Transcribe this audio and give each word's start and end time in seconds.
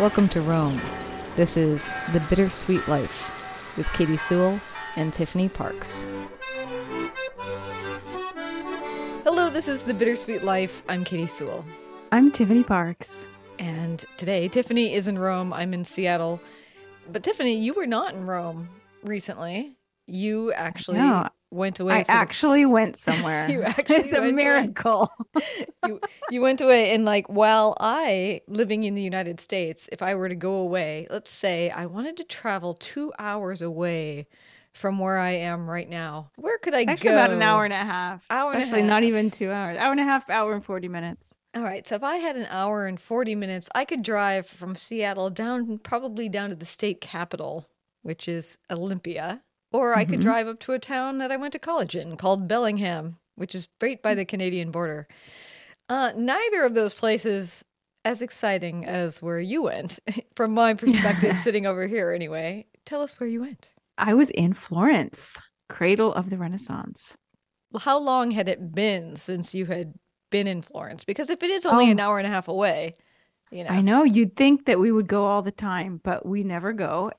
Welcome 0.00 0.28
to 0.30 0.40
Rome. 0.40 0.80
This 1.36 1.56
is 1.56 1.88
The 2.12 2.18
Bittersweet 2.28 2.88
Life 2.88 3.32
with 3.76 3.86
Katy 3.92 4.16
Sewell 4.16 4.60
and 4.96 5.12
Tiffany 5.12 5.48
Parks. 5.48 6.04
Hello, 9.22 9.48
this 9.50 9.68
is 9.68 9.84
The 9.84 9.94
Bittersweet 9.94 10.42
Life. 10.42 10.82
I'm 10.88 11.04
Katy 11.04 11.28
Sewell. 11.28 11.64
I'm 12.10 12.32
Tiffany 12.32 12.64
Parks. 12.64 13.28
And 13.60 14.04
today, 14.16 14.48
Tiffany 14.48 14.94
is 14.94 15.06
in 15.06 15.16
Rome. 15.16 15.52
I'm 15.52 15.72
in 15.72 15.84
Seattle. 15.84 16.40
But 17.12 17.22
Tiffany, 17.22 17.54
you 17.54 17.72
were 17.72 17.86
not 17.86 18.14
in 18.14 18.26
Rome 18.26 18.68
recently. 19.04 19.76
You 20.06 20.52
actually 20.54 20.98
No, 20.98 21.28
went 21.54 21.80
away. 21.80 21.94
I 21.94 22.02
for 22.04 22.08
the- 22.08 22.12
actually 22.12 22.66
went 22.66 22.96
somewhere. 22.96 23.48
You 23.50 23.62
actually 23.62 23.96
it's 23.96 24.12
a 24.12 24.20
went 24.20 24.32
away. 24.34 24.44
miracle. 24.44 25.10
you, 25.86 26.00
you 26.30 26.40
went 26.40 26.60
away 26.60 26.92
and 26.94 27.04
like 27.04 27.26
while 27.28 27.76
I 27.80 28.40
living 28.48 28.84
in 28.84 28.94
the 28.94 29.02
United 29.02 29.40
States, 29.40 29.88
if 29.92 30.02
I 30.02 30.14
were 30.14 30.28
to 30.28 30.34
go 30.34 30.54
away, 30.56 31.06
let's 31.10 31.30
say 31.30 31.70
I 31.70 31.86
wanted 31.86 32.16
to 32.18 32.24
travel 32.24 32.74
two 32.74 33.12
hours 33.18 33.62
away 33.62 34.26
from 34.72 34.98
where 34.98 35.18
I 35.18 35.30
am 35.30 35.70
right 35.70 35.88
now, 35.88 36.30
where 36.36 36.58
could 36.58 36.74
I 36.74 36.82
Actually, 36.82 37.10
go? 37.10 37.14
about 37.16 37.30
an 37.30 37.42
hour 37.42 37.64
and 37.64 37.72
a 37.72 37.76
half. 37.76 38.26
Hour 38.28 38.48
It's 38.50 38.54
and 38.54 38.62
a 38.62 38.66
actually 38.66 38.82
not 38.82 39.04
even 39.04 39.30
two 39.30 39.52
hours. 39.52 39.78
Hour 39.78 39.92
and 39.92 40.00
a 40.00 40.04
half, 40.04 40.28
hour 40.28 40.52
and 40.52 40.64
forty 40.64 40.88
minutes. 40.88 41.36
All 41.54 41.62
right, 41.62 41.86
so 41.86 41.94
if 41.94 42.02
I 42.02 42.16
had 42.16 42.34
an 42.34 42.46
hour 42.50 42.88
and 42.88 42.98
forty 43.00 43.36
minutes, 43.36 43.68
I 43.76 43.84
could 43.84 44.02
drive 44.02 44.48
from 44.48 44.74
Seattle 44.74 45.30
down, 45.30 45.78
probably 45.78 46.28
down 46.28 46.48
to 46.50 46.56
the 46.56 46.66
state 46.66 47.00
capital, 47.00 47.68
which 48.02 48.26
is 48.26 48.58
Olympia, 48.68 49.42
or 49.74 49.96
I 49.96 50.04
could 50.04 50.20
Mhm. 50.20 50.22
drive 50.22 50.46
up 50.46 50.60
to 50.60 50.72
a 50.72 50.78
town 50.78 51.18
that 51.18 51.32
I 51.32 51.36
went 51.36 51.52
to 51.54 51.58
college 51.58 51.96
in 51.96 52.16
called 52.16 52.46
Bellingham, 52.46 53.18
which 53.34 53.54
is 53.56 53.68
right 53.82 54.00
by 54.00 54.14
the 54.14 54.24
Canadian 54.24 54.70
border. 54.70 55.08
Uh, 55.88 56.12
neither 56.16 56.62
of 56.64 56.74
those 56.74 56.94
places 56.94 57.64
as 58.04 58.22
exciting 58.22 58.84
as 58.84 59.20
where 59.20 59.40
you 59.40 59.62
went, 59.62 59.98
from 60.36 60.54
my 60.54 60.74
perspective, 60.74 61.38
sitting 61.40 61.66
over 61.66 61.86
here 61.88 62.12
anyway. 62.12 62.66
Tell 62.86 63.02
us 63.02 63.18
where 63.18 63.28
you 63.28 63.40
went. 63.40 63.72
I 63.98 64.14
was 64.14 64.30
in 64.30 64.52
Florence, 64.52 65.36
cradle 65.68 66.12
of 66.14 66.30
the 66.30 66.38
Renaissance. 66.38 67.16
How 67.80 67.98
long 67.98 68.30
had 68.30 68.48
it 68.48 68.72
been 68.74 69.16
since 69.16 69.54
you 69.54 69.66
had 69.66 69.94
been 70.30 70.46
in 70.46 70.62
Florence? 70.62 71.04
Because 71.04 71.30
if 71.30 71.42
it 71.42 71.50
is 71.50 71.66
only 71.66 71.88
Oh. 71.88 71.90
an 71.92 72.00
hour 72.00 72.18
and 72.18 72.26
a 72.26 72.30
half 72.30 72.46
away, 72.46 72.96
you 73.50 73.64
know. 73.64 73.70
I 73.70 73.80
know 73.80 74.04
you'd 74.04 74.36
think 74.36 74.66
that 74.66 74.78
we 74.78 74.92
would 74.92 75.08
go 75.08 75.24
all 75.26 75.42
the 75.42 75.50
time, 75.50 76.00
but 76.04 76.24
we 76.24 76.44
never 76.44 76.72
go. 76.72 77.10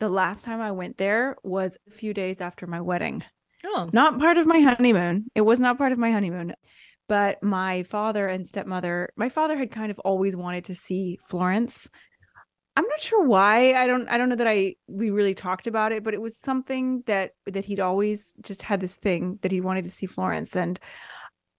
The 0.00 0.08
last 0.08 0.44
time 0.44 0.60
I 0.60 0.72
went 0.72 0.98
there 0.98 1.36
was 1.42 1.78
a 1.88 1.92
few 1.92 2.14
days 2.14 2.40
after 2.40 2.66
my 2.66 2.80
wedding. 2.80 3.22
Oh, 3.64 3.88
Not 3.92 4.18
part 4.18 4.36
of 4.36 4.46
my 4.46 4.60
honeymoon. 4.60 5.26
It 5.34 5.40
was 5.40 5.60
not 5.60 5.78
part 5.78 5.92
of 5.92 5.98
my 5.98 6.10
honeymoon. 6.10 6.54
But 7.08 7.42
my 7.42 7.82
father 7.82 8.26
and 8.26 8.46
stepmother, 8.46 9.10
my 9.16 9.28
father 9.28 9.56
had 9.56 9.70
kind 9.70 9.90
of 9.90 9.98
always 10.00 10.36
wanted 10.36 10.66
to 10.66 10.74
see 10.74 11.18
Florence. 11.26 11.88
I'm 12.76 12.86
not 12.88 13.00
sure 13.00 13.24
why. 13.24 13.74
I 13.74 13.86
don't 13.86 14.08
I 14.08 14.18
don't 14.18 14.28
know 14.28 14.36
that 14.36 14.48
I 14.48 14.74
we 14.88 15.10
really 15.10 15.34
talked 15.34 15.66
about 15.66 15.92
it, 15.92 16.02
but 16.02 16.14
it 16.14 16.20
was 16.20 16.36
something 16.36 17.02
that 17.06 17.32
that 17.46 17.64
he'd 17.64 17.80
always 17.80 18.34
just 18.40 18.62
had 18.62 18.80
this 18.80 18.96
thing 18.96 19.38
that 19.42 19.52
he 19.52 19.60
wanted 19.60 19.84
to 19.84 19.90
see 19.90 20.06
Florence 20.06 20.56
and 20.56 20.80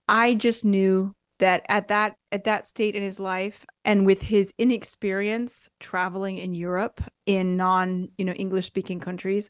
I 0.08 0.36
just 0.36 0.66
knew 0.66 1.16
that 1.40 1.66
at 1.70 1.88
that 1.90 2.16
at 2.32 2.46
that 2.46 2.66
state 2.66 2.96
in 2.96 3.04
his 3.04 3.20
life 3.20 3.66
and 3.84 4.06
with 4.06 4.22
his 4.22 4.54
inexperience 4.58 5.70
traveling 5.80 6.38
in 6.38 6.54
Europe 6.56 7.02
in 7.26 7.58
non, 7.58 8.10
you 8.18 8.26
know, 8.26 8.34
English 8.34 8.66
speaking 8.68 9.00
countries, 9.00 9.50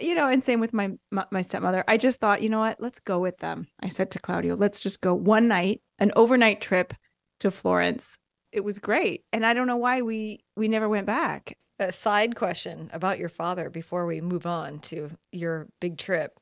you 0.00 0.14
know, 0.14 0.28
and 0.28 0.42
same 0.42 0.60
with 0.60 0.72
my, 0.72 0.90
my 1.10 1.24
my 1.30 1.42
stepmother. 1.42 1.84
I 1.88 1.96
just 1.96 2.20
thought, 2.20 2.42
you 2.42 2.48
know 2.48 2.58
what, 2.60 2.80
let's 2.80 3.00
go 3.00 3.18
with 3.18 3.38
them. 3.38 3.66
I 3.80 3.88
said 3.88 4.10
to 4.12 4.18
Claudio, 4.18 4.54
let's 4.56 4.80
just 4.80 5.00
go 5.00 5.14
one 5.14 5.48
night, 5.48 5.80
an 5.98 6.12
overnight 6.16 6.60
trip 6.60 6.92
to 7.40 7.50
Florence. 7.50 8.18
It 8.52 8.64
was 8.64 8.78
great, 8.78 9.24
and 9.32 9.44
I 9.44 9.54
don't 9.54 9.66
know 9.66 9.76
why 9.76 10.02
we 10.02 10.44
we 10.56 10.68
never 10.68 10.88
went 10.88 11.06
back. 11.06 11.56
a 11.78 11.92
side 11.92 12.36
question 12.36 12.90
about 12.92 13.18
your 13.18 13.28
father 13.28 13.68
before 13.70 14.06
we 14.06 14.20
move 14.20 14.46
on 14.46 14.78
to 14.80 15.10
your 15.32 15.68
big 15.80 15.98
trip. 15.98 16.32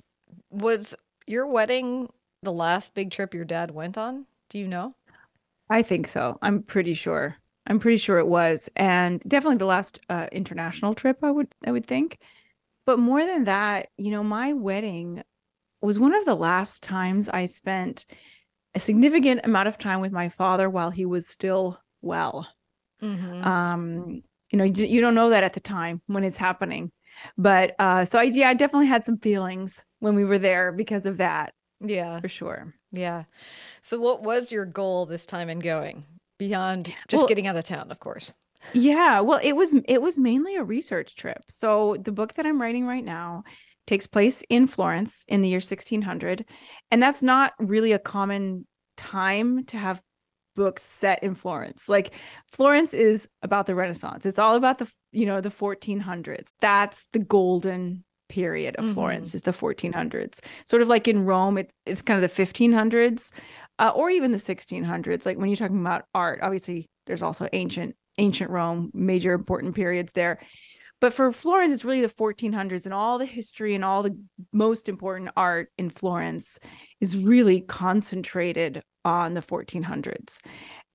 Was 0.50 0.94
your 1.26 1.46
wedding 1.46 2.08
the 2.42 2.52
last 2.52 2.94
big 2.94 3.10
trip 3.10 3.34
your 3.34 3.44
dad 3.44 3.70
went 3.72 3.98
on? 3.98 4.26
Do 4.50 4.58
you 4.58 4.69
know? 4.69 4.94
I 5.70 5.82
think 5.82 6.08
so. 6.08 6.36
I'm 6.42 6.62
pretty 6.62 6.94
sure. 6.94 7.36
I'm 7.66 7.78
pretty 7.78 7.98
sure 7.98 8.19
it 8.19 8.26
was, 8.26 8.69
and 8.76 9.20
definitely 9.26 9.56
the 9.56 9.66
last 9.66 10.00
uh, 10.08 10.26
international 10.32 10.94
trip. 10.94 11.19
I 11.22 11.30
would 11.30 11.48
I 11.66 11.72
would 11.72 11.86
think, 11.86 12.19
but 12.86 12.98
more 12.98 13.25
than 13.25 13.44
that, 13.44 13.88
you 13.97 14.10
know, 14.10 14.22
my 14.22 14.52
wedding 14.52 15.22
was 15.80 15.98
one 15.98 16.14
of 16.14 16.25
the 16.25 16.34
last 16.34 16.82
times 16.82 17.28
I 17.28 17.47
spent 17.47 18.06
a 18.75 18.80
significant 18.80 19.42
amount 19.44 19.69
of 19.69 19.78
time 19.78 20.00
with 20.00 20.12
my 20.12 20.28
father 20.28 20.69
while 20.69 20.91
he 20.91 21.06
was 21.06 21.28
still 21.28 21.78
well. 22.02 22.48
Mm-hmm. 23.02 23.44
um 23.44 24.22
you 24.50 24.56
know 24.56 24.64
you, 24.64 25.00
don't 25.00 25.16
know 25.16 25.31
that 25.31 25.42
at 25.42 25.52
the 25.52 25.60
time 25.60 26.00
when 26.06 26.22
it's 26.22 26.36
happening 26.36 26.92
but 27.36 27.75
uh 27.81 28.04
so 28.04 28.20
i 28.20 28.22
yeah 28.22 28.48
i 28.48 28.54
definitely 28.54 28.86
had 28.86 29.04
some 29.04 29.19
feelings 29.19 29.82
when 29.98 30.14
we 30.14 30.25
were 30.25 30.38
there 30.38 30.70
because 30.70 31.04
of 31.04 31.19
that 31.19 31.52
yeah, 31.81 32.20
for 32.20 32.28
sure 32.28 32.72
yeah. 32.96 33.25
So, 33.82 34.00
what 34.00 34.22
was 34.22 34.52
your 34.52 34.64
goal 34.64 35.06
this 35.06 35.26
time 35.26 35.48
in 35.48 35.58
going 35.58 36.04
beyond 36.38 36.92
just 37.08 37.22
Well- 37.22 37.28
getting 37.28 37.46
out 37.46 37.56
of 37.56 37.64
town? 37.64 37.90
Of 37.90 38.00
course. 38.00 38.32
yeah 38.72 39.20
well 39.20 39.40
it 39.42 39.52
was 39.52 39.74
it 39.86 40.00
was 40.00 40.18
mainly 40.18 40.56
a 40.56 40.64
research 40.64 41.14
trip 41.16 41.36
so 41.50 41.96
the 42.00 42.12
book 42.12 42.32
that 42.34 42.46
i'm 42.46 42.58
writing 42.62 42.86
right 42.86 43.04
now 43.04 43.42
takes 43.86 44.06
place 44.06 44.42
in 44.48 44.66
florence 44.66 45.24
in 45.28 45.42
the 45.42 45.48
year 45.50 45.58
1600 45.58 46.46
and 46.90 47.02
that's 47.02 47.20
not 47.20 47.52
really 47.58 47.92
a 47.92 47.98
common 47.98 48.66
time 48.96 49.64
to 49.66 49.76
have 49.76 50.00
books 50.56 50.82
set 50.82 51.22
in 51.22 51.34
florence 51.34 51.90
like 51.90 52.12
florence 52.52 52.94
is 52.94 53.28
about 53.42 53.66
the 53.66 53.74
renaissance 53.74 54.24
it's 54.24 54.38
all 54.38 54.54
about 54.54 54.78
the 54.78 54.90
you 55.12 55.26
know 55.26 55.42
the 55.42 55.50
1400s 55.50 56.48
that's 56.62 57.06
the 57.12 57.18
golden 57.18 58.02
period 58.28 58.76
of 58.76 58.84
Mhm. 58.84 58.94
florence 58.94 59.34
is 59.34 59.42
the 59.42 59.52
1400s 59.52 60.40
sort 60.66 60.82
of 60.82 60.88
like 60.88 61.06
in 61.08 61.24
rome 61.24 61.58
it, 61.58 61.70
it's 61.86 62.02
kind 62.02 62.16
of 62.16 62.22
the 62.22 62.34
1500s 62.34 63.32
uh, 63.78 63.92
or 63.94 64.10
even 64.10 64.32
the 64.32 64.38
1600s 64.38 65.26
like 65.26 65.38
when 65.38 65.48
you're 65.48 65.56
talking 65.56 65.80
about 65.80 66.04
art 66.14 66.40
obviously 66.42 66.88
there's 67.06 67.22
also 67.22 67.48
ancient 67.52 67.94
ancient 68.18 68.50
rome 68.50 68.90
major 68.94 69.32
important 69.32 69.74
periods 69.74 70.12
there. 70.12 70.38
But 71.00 71.12
for 71.12 71.32
florence 71.32 71.72
it's 71.72 71.84
really 71.84 72.00
the 72.00 72.08
1400s 72.08 72.86
and 72.86 72.94
all 72.94 73.18
the 73.18 73.26
history 73.26 73.74
and 73.74 73.84
all 73.84 74.02
the 74.02 74.16
most 74.52 74.88
important 74.88 75.30
art 75.36 75.70
in 75.76 75.90
florence 75.90 76.58
is 77.00 77.16
really 77.16 77.60
concentrated 77.60 78.82
on 79.04 79.34
the 79.34 79.42
1400s 79.42 80.38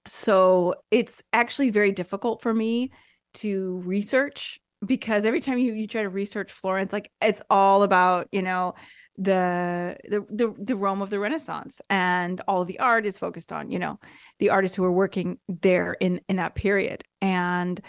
so 0.08 0.74
it's 0.92 1.22
actually 1.34 1.70
very 1.70 1.92
difficult 1.92 2.42
for 2.42 2.54
me 2.54 2.92
to 3.36 3.82
research 3.86 4.60
because 4.86 5.26
every 5.26 5.42
time 5.42 5.58
you, 5.58 5.74
you 5.74 5.88
try 5.88 6.04
to 6.04 6.10
research 6.10 6.52
florence 6.52 6.94
like 6.94 7.12
it's 7.22 7.42
all 7.50 7.84
about 7.84 8.28
you 8.32 8.42
know 8.42 8.74
the, 9.20 9.98
the 10.08 10.26
the 10.30 10.56
the 10.58 10.76
Rome 10.76 11.02
of 11.02 11.10
the 11.10 11.20
Renaissance, 11.20 11.82
and 11.90 12.40
all 12.48 12.62
of 12.62 12.68
the 12.68 12.80
art 12.80 13.06
is 13.06 13.18
focused 13.18 13.52
on 13.52 13.70
you 13.70 13.78
know 13.78 14.00
the 14.40 14.50
artists 14.50 14.78
who 14.78 14.84
are 14.86 14.92
working 14.92 15.38
there 15.50 15.94
in 16.00 16.22
in 16.30 16.38
that 16.38 16.56
period, 16.56 17.04
and 17.22 17.82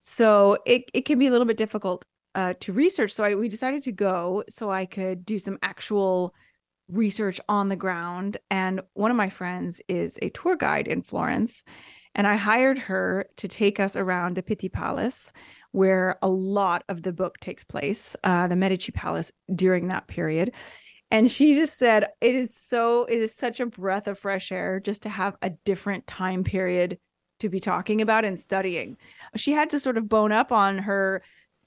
so 0.00 0.58
it 0.66 0.90
it 0.92 1.02
can 1.02 1.20
be 1.20 1.28
a 1.28 1.30
little 1.30 1.46
bit 1.46 1.56
difficult 1.56 2.04
uh, 2.34 2.54
to 2.60 2.72
research. 2.72 3.12
So 3.12 3.22
I, 3.22 3.36
we 3.36 3.48
decided 3.48 3.84
to 3.84 3.92
go 3.92 4.42
so 4.48 4.70
I 4.70 4.86
could 4.86 5.24
do 5.24 5.38
some 5.38 5.58
actual 5.62 6.34
research 6.88 7.40
on 7.48 7.68
the 7.68 7.76
ground. 7.76 8.38
And 8.50 8.80
one 8.94 9.12
of 9.12 9.16
my 9.16 9.30
friends 9.30 9.80
is 9.88 10.18
a 10.20 10.30
tour 10.30 10.56
guide 10.56 10.88
in 10.88 11.02
Florence, 11.02 11.62
and 12.16 12.26
I 12.26 12.34
hired 12.34 12.78
her 12.80 13.26
to 13.36 13.46
take 13.46 13.78
us 13.78 13.94
around 13.94 14.34
the 14.34 14.42
Pitti 14.42 14.68
Palace, 14.68 15.32
where 15.72 16.18
a 16.22 16.28
lot 16.28 16.84
of 16.88 17.02
the 17.02 17.12
book 17.12 17.38
takes 17.40 17.64
place, 17.64 18.14
uh, 18.24 18.46
the 18.46 18.56
Medici 18.56 18.92
Palace 18.92 19.32
during 19.54 19.88
that 19.88 20.06
period. 20.06 20.52
And 21.10 21.30
she 21.30 21.54
just 21.54 21.76
said, 21.76 22.06
it 22.20 22.34
is 22.34 22.56
so, 22.56 23.04
it 23.04 23.18
is 23.18 23.34
such 23.34 23.60
a 23.60 23.66
breath 23.66 24.06
of 24.06 24.18
fresh 24.18 24.50
air 24.50 24.80
just 24.80 25.02
to 25.02 25.10
have 25.10 25.36
a 25.42 25.50
different 25.64 26.06
time 26.06 26.44
period 26.44 26.98
to 27.40 27.48
be 27.48 27.60
talking 27.60 28.00
about 28.00 28.24
and 28.24 28.38
studying. 28.38 28.96
She 29.36 29.52
had 29.52 29.68
to 29.70 29.78
sort 29.78 29.98
of 29.98 30.08
bone 30.08 30.32
up 30.32 30.52
on 30.52 30.78
her 30.78 31.22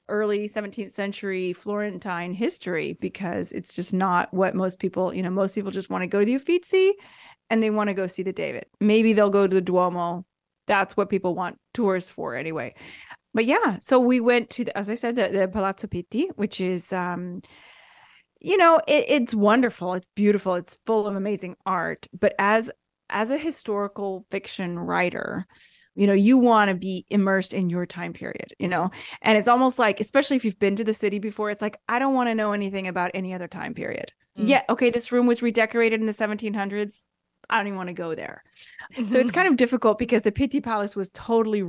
early 0.07 0.47
17th 0.47 0.91
century 0.91 1.53
Florentine 1.53 2.33
history 2.33 2.93
because 3.01 3.51
it's 3.51 3.75
just 3.75 3.93
not 3.93 4.33
what 4.33 4.55
most 4.55 4.79
people, 4.79 5.13
you 5.13 5.21
know, 5.21 5.29
most 5.29 5.53
people 5.55 5.71
just 5.71 5.89
want 5.89 6.03
to 6.03 6.07
go 6.07 6.19
to 6.19 6.25
the 6.25 6.35
Uffizi 6.35 6.93
and 7.49 7.61
they 7.61 7.69
want 7.69 7.89
to 7.89 7.93
go 7.93 8.07
see 8.07 8.23
the 8.23 8.33
David. 8.33 8.65
Maybe 8.79 9.13
they'll 9.13 9.29
go 9.29 9.47
to 9.47 9.53
the 9.53 9.61
Duomo. 9.61 10.25
That's 10.67 10.97
what 10.97 11.09
people 11.09 11.35
want 11.35 11.59
tours 11.73 12.09
for 12.09 12.35
anyway. 12.35 12.73
But 13.35 13.45
yeah, 13.45 13.79
so 13.81 13.99
we 13.99 14.21
went 14.21 14.49
to, 14.51 14.63
the, 14.63 14.75
as 14.77 14.89
I 14.89 14.95
said, 14.95 15.17
the, 15.17 15.27
the 15.27 15.47
Palazzo 15.49 15.87
Pitti, 15.87 16.29
which 16.37 16.61
is, 16.61 16.93
um, 16.93 17.41
you 18.39 18.55
know, 18.55 18.79
it, 18.87 19.05
it's 19.09 19.35
wonderful. 19.35 19.93
It's 19.93 20.07
beautiful. 20.15 20.55
It's 20.55 20.77
full 20.85 21.05
of 21.05 21.17
amazing 21.17 21.57
art. 21.65 22.07
But 22.17 22.33
as 22.39 22.71
as 23.09 23.29
a 23.29 23.37
historical 23.37 24.25
fiction 24.31 24.79
writer, 24.79 25.45
you 25.95 26.07
know, 26.07 26.13
you 26.13 26.37
want 26.37 26.69
to 26.69 26.75
be 26.75 27.05
immersed 27.09 27.53
in 27.53 27.69
your 27.69 27.85
time 27.85 28.13
period, 28.13 28.53
you 28.57 28.67
know, 28.67 28.89
and 29.21 29.37
it's 29.37 29.47
almost 29.47 29.77
like, 29.77 29.99
especially 29.99 30.37
if 30.37 30.45
you've 30.45 30.57
been 30.57 30.77
to 30.77 30.83
the 30.83 30.93
city 30.93 31.19
before, 31.19 31.51
it's 31.51 31.61
like 31.61 31.77
I 31.89 31.99
don't 31.99 32.15
want 32.15 32.29
to 32.29 32.35
know 32.35 32.53
anything 32.53 32.87
about 32.87 33.11
any 33.13 33.33
other 33.33 33.49
time 33.49 33.73
period. 33.73 34.13
Mm. 34.39 34.47
Yeah, 34.47 34.61
okay, 34.69 34.91
this 34.91 35.11
room 35.11 35.27
was 35.27 35.41
redecorated 35.41 35.99
in 35.99 36.07
the 36.07 36.13
1700s. 36.13 37.01
I 37.49 37.57
don't 37.57 37.67
even 37.67 37.77
want 37.77 37.87
to 37.87 37.93
go 37.93 38.15
there. 38.15 38.43
So 39.09 39.19
it's 39.19 39.31
kind 39.39 39.49
of 39.49 39.57
difficult 39.57 39.99
because 39.99 40.21
the 40.21 40.31
Pitti 40.31 40.63
Palace 40.63 40.95
was 40.95 41.09
totally 41.09 41.61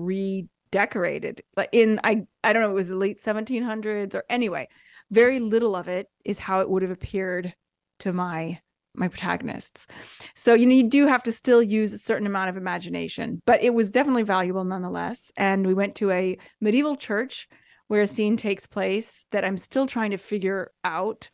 decorated. 0.70 1.42
Like 1.56 1.70
in 1.72 2.00
I 2.04 2.26
I 2.44 2.52
don't 2.52 2.62
know, 2.62 2.70
it 2.70 2.74
was 2.74 2.88
the 2.88 2.96
late 2.96 3.20
1700s 3.20 4.14
or 4.14 4.24
anyway, 4.28 4.68
very 5.10 5.40
little 5.40 5.76
of 5.76 5.88
it 5.88 6.08
is 6.24 6.38
how 6.38 6.60
it 6.60 6.70
would 6.70 6.82
have 6.82 6.90
appeared 6.90 7.54
to 8.00 8.12
my 8.12 8.60
my 8.94 9.08
protagonists. 9.08 9.86
So 10.34 10.54
you 10.54 10.66
know 10.66 10.74
you 10.74 10.88
do 10.88 11.06
have 11.06 11.22
to 11.24 11.32
still 11.32 11.62
use 11.62 11.92
a 11.92 11.98
certain 11.98 12.26
amount 12.26 12.50
of 12.50 12.56
imagination, 12.56 13.42
but 13.46 13.62
it 13.62 13.74
was 13.74 13.90
definitely 13.90 14.22
valuable 14.22 14.64
nonetheless. 14.64 15.30
And 15.36 15.66
we 15.66 15.74
went 15.74 15.96
to 15.96 16.10
a 16.10 16.38
medieval 16.60 16.96
church 16.96 17.48
where 17.88 18.02
a 18.02 18.06
scene 18.06 18.36
takes 18.36 18.66
place 18.66 19.26
that 19.30 19.44
I'm 19.44 19.58
still 19.58 19.86
trying 19.86 20.10
to 20.10 20.18
figure 20.18 20.72
out 20.82 21.30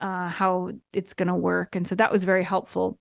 uh, 0.00 0.28
how 0.28 0.70
it's 0.92 1.14
going 1.14 1.28
to 1.28 1.34
work. 1.34 1.74
And 1.74 1.86
so 1.86 1.94
that 1.96 2.12
was 2.12 2.24
very 2.24 2.44
helpful. 2.44 2.98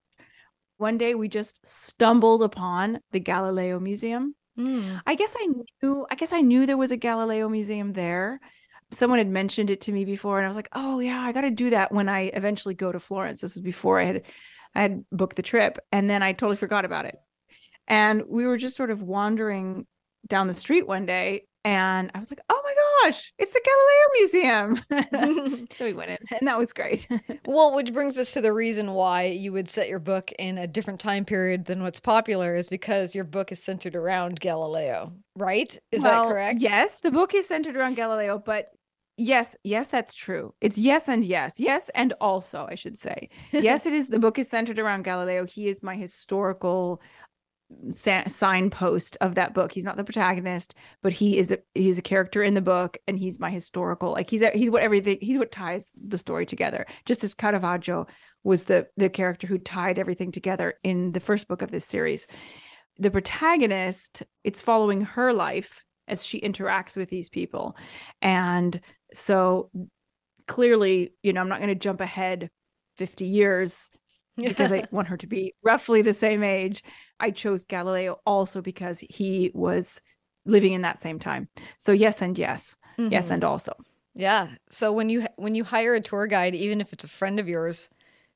One 0.78 0.98
day 0.98 1.16
we 1.16 1.28
just 1.28 1.66
stumbled 1.68 2.44
upon 2.44 3.00
the 3.12 3.20
Galileo 3.20 3.80
Museum. 3.80 4.36
Mm. 4.58 5.02
I 5.06 5.16
guess 5.16 5.36
I 5.38 5.48
knew 5.82 6.08
I 6.10 6.16
guess 6.16 6.32
I 6.32 6.42
knew 6.42 6.66
there 6.66 6.78
was 6.78 6.92
a 6.92 6.98
Galileo 6.98 7.50
museum 7.50 7.94
there. 7.94 8.40
Someone 8.92 9.20
had 9.20 9.28
mentioned 9.28 9.70
it 9.70 9.82
to 9.82 9.92
me 9.92 10.06
before 10.06 10.38
and 10.38 10.46
I 10.46 10.48
was 10.50 10.56
like, 10.56 10.70
"Oh 10.74 11.00
yeah, 11.00 11.22
I 11.22 11.32
got 11.34 11.42
to 11.42 11.52
do 11.52 11.72
that 11.72 11.92
when 11.92 12.08
I 12.08 12.32
eventually 12.34 12.74
go 12.76 12.92
to 12.92 13.00
Florence." 13.00 13.42
This 13.42 13.56
is 13.56 13.62
before 13.62 14.00
I 14.00 14.06
had 14.06 14.24
I 14.76 14.82
had 14.82 15.06
booked 15.12 15.36
the 15.36 15.42
trip 15.42 15.78
and 15.92 16.10
then 16.10 16.24
I 16.24 16.32
totally 16.34 16.56
forgot 16.58 16.86
about 16.86 17.06
it. 17.06 17.16
And 17.88 18.24
we 18.28 18.46
were 18.46 18.58
just 18.58 18.78
sort 18.78 18.92
of 18.92 19.02
wandering 19.02 19.88
down 20.28 20.48
the 20.48 20.54
street 20.54 20.88
one 20.88 21.06
day 21.06 21.46
and 21.66 22.12
I 22.14 22.20
was 22.20 22.32
like, 22.32 22.40
"Oh 22.50 22.62
my 22.64 23.10
gosh, 23.10 23.34
it's 23.40 23.52
the 23.52 23.62
Galileo 23.66 24.78
Museum!" 25.34 25.68
so 25.76 25.86
we 25.86 25.94
went 25.94 26.12
in, 26.12 26.18
and 26.40 26.48
that 26.48 26.58
was 26.58 26.72
great. 26.72 27.08
well, 27.48 27.76
which 27.76 27.92
brings 27.92 28.18
us 28.18 28.32
to 28.34 28.42
the 28.42 28.54
reason 28.54 28.94
why 28.94 29.24
you 29.26 29.52
would 29.52 29.68
set 29.68 29.90
your 29.90 30.00
book 30.00 30.32
in 30.40 30.60
a 30.60 30.68
different 30.68 31.00
time 31.00 31.26
period 31.26 31.66
than 31.66 31.82
what's 31.82 32.00
popular 32.00 32.56
is 32.56 32.70
because 32.70 33.16
your 33.16 33.24
book 33.26 33.52
is 33.52 33.62
centered 33.62 33.96
around 33.96 34.40
Galileo, 34.40 35.12
right? 35.36 35.78
Is 35.92 36.04
Well, 36.04 36.24
that 36.24 36.30
correct? 36.32 36.62
Yes, 36.62 37.00
the 37.00 37.12
book 37.12 37.34
is 37.34 37.48
centered 37.48 37.76
around 37.76 37.96
Galileo, 37.96 38.38
but 38.38 38.68
yes, 39.18 39.56
yes, 39.64 39.88
that's 39.88 40.14
true. 40.14 40.54
It's 40.62 40.78
yes 40.78 41.10
and 41.10 41.24
yes, 41.24 41.60
yes 41.60 41.90
and 41.96 42.14
also, 42.22 42.68
I 42.70 42.76
should 42.76 42.98
say. 42.98 43.30
Yes, 43.52 43.86
it 43.88 43.94
is. 43.94 44.08
The 44.08 44.20
book 44.20 44.38
is 44.38 44.50
centered 44.50 44.78
around 44.78 45.04
Galileo. 45.04 45.46
He 45.46 45.68
is 45.68 45.82
my 45.82 45.96
historical 45.96 47.02
sa- 47.92 48.28
signpost 48.28 49.18
of 49.22 49.36
that 49.36 49.54
book. 49.54 49.72
He's 49.72 49.84
not 49.84 49.98
the 49.98 50.04
protagonist, 50.04 50.76
but 51.02 51.14
he 51.14 51.38
is 51.38 51.52
a 51.52 51.60
he's 51.74 51.98
a 51.98 52.04
character 52.04 52.44
in 52.44 52.54
the 52.54 52.62
book, 52.62 52.98
and 53.08 53.18
he's 53.18 53.40
my 53.40 53.50
historical. 53.50 54.12
Like 54.12 54.30
he's 54.30 54.44
he's 54.54 54.70
what 54.70 54.84
everything 54.84 55.18
he's 55.22 55.38
what 55.38 55.52
ties 55.52 55.90
the 55.96 56.18
story 56.18 56.46
together. 56.46 56.86
Just 57.06 57.24
as 57.24 57.34
Caravaggio 57.34 58.08
was 58.44 58.66
the 58.66 58.88
the 58.98 59.10
character 59.10 59.48
who 59.48 59.58
tied 59.58 60.00
everything 60.00 60.32
together 60.32 60.76
in 60.84 61.12
the 61.12 61.20
first 61.20 61.48
book 61.48 61.62
of 61.62 61.72
this 61.72 61.86
series. 61.86 62.28
The 62.98 63.12
protagonist, 63.12 64.24
it's 64.44 64.62
following 64.62 65.02
her 65.02 65.34
life 65.34 65.84
as 66.08 66.26
she 66.26 66.40
interacts 66.40 66.96
with 66.96 67.10
these 67.10 67.30
people, 67.30 67.76
and 68.22 68.80
so 69.14 69.70
clearly, 70.48 71.14
you 71.24 71.34
know, 71.34 71.42
I'm 71.42 71.50
not 71.50 71.60
going 71.60 71.70
to 71.70 71.76
jump 71.76 72.02
ahead 72.02 72.50
50 72.98 73.26
years 73.26 73.90
because 74.38 74.72
I 74.72 74.84
want 74.92 75.08
her 75.08 75.18
to 75.18 75.28
be 75.28 75.54
roughly 75.64 76.02
the 76.02 76.14
same 76.14 76.44
age. 76.44 76.84
I 77.20 77.32
chose 77.32 77.64
Galileo 77.64 78.20
also 78.26 78.62
because 78.62 79.00
he 79.10 79.52
was 79.54 80.02
living 80.46 80.74
in 80.74 80.82
that 80.82 81.02
same 81.02 81.20
time. 81.20 81.48
So 81.78 81.92
yes 81.92 82.22
and 82.22 82.38
yes. 82.38 82.76
Yes 82.98 83.30
Mhm. 83.30 83.34
and 83.34 83.44
also. 83.44 83.74
Yeah. 84.14 84.48
So 84.70 84.94
when 84.94 85.10
you 85.10 85.28
when 85.36 85.56
you 85.56 85.64
hire 85.66 85.94
a 85.96 86.02
tour 86.02 86.28
guide, 86.28 86.56
even 86.56 86.80
if 86.80 86.94
it's 86.94 87.04
a 87.04 87.08
friend 87.10 87.40
of 87.40 87.48
yours, 87.50 87.90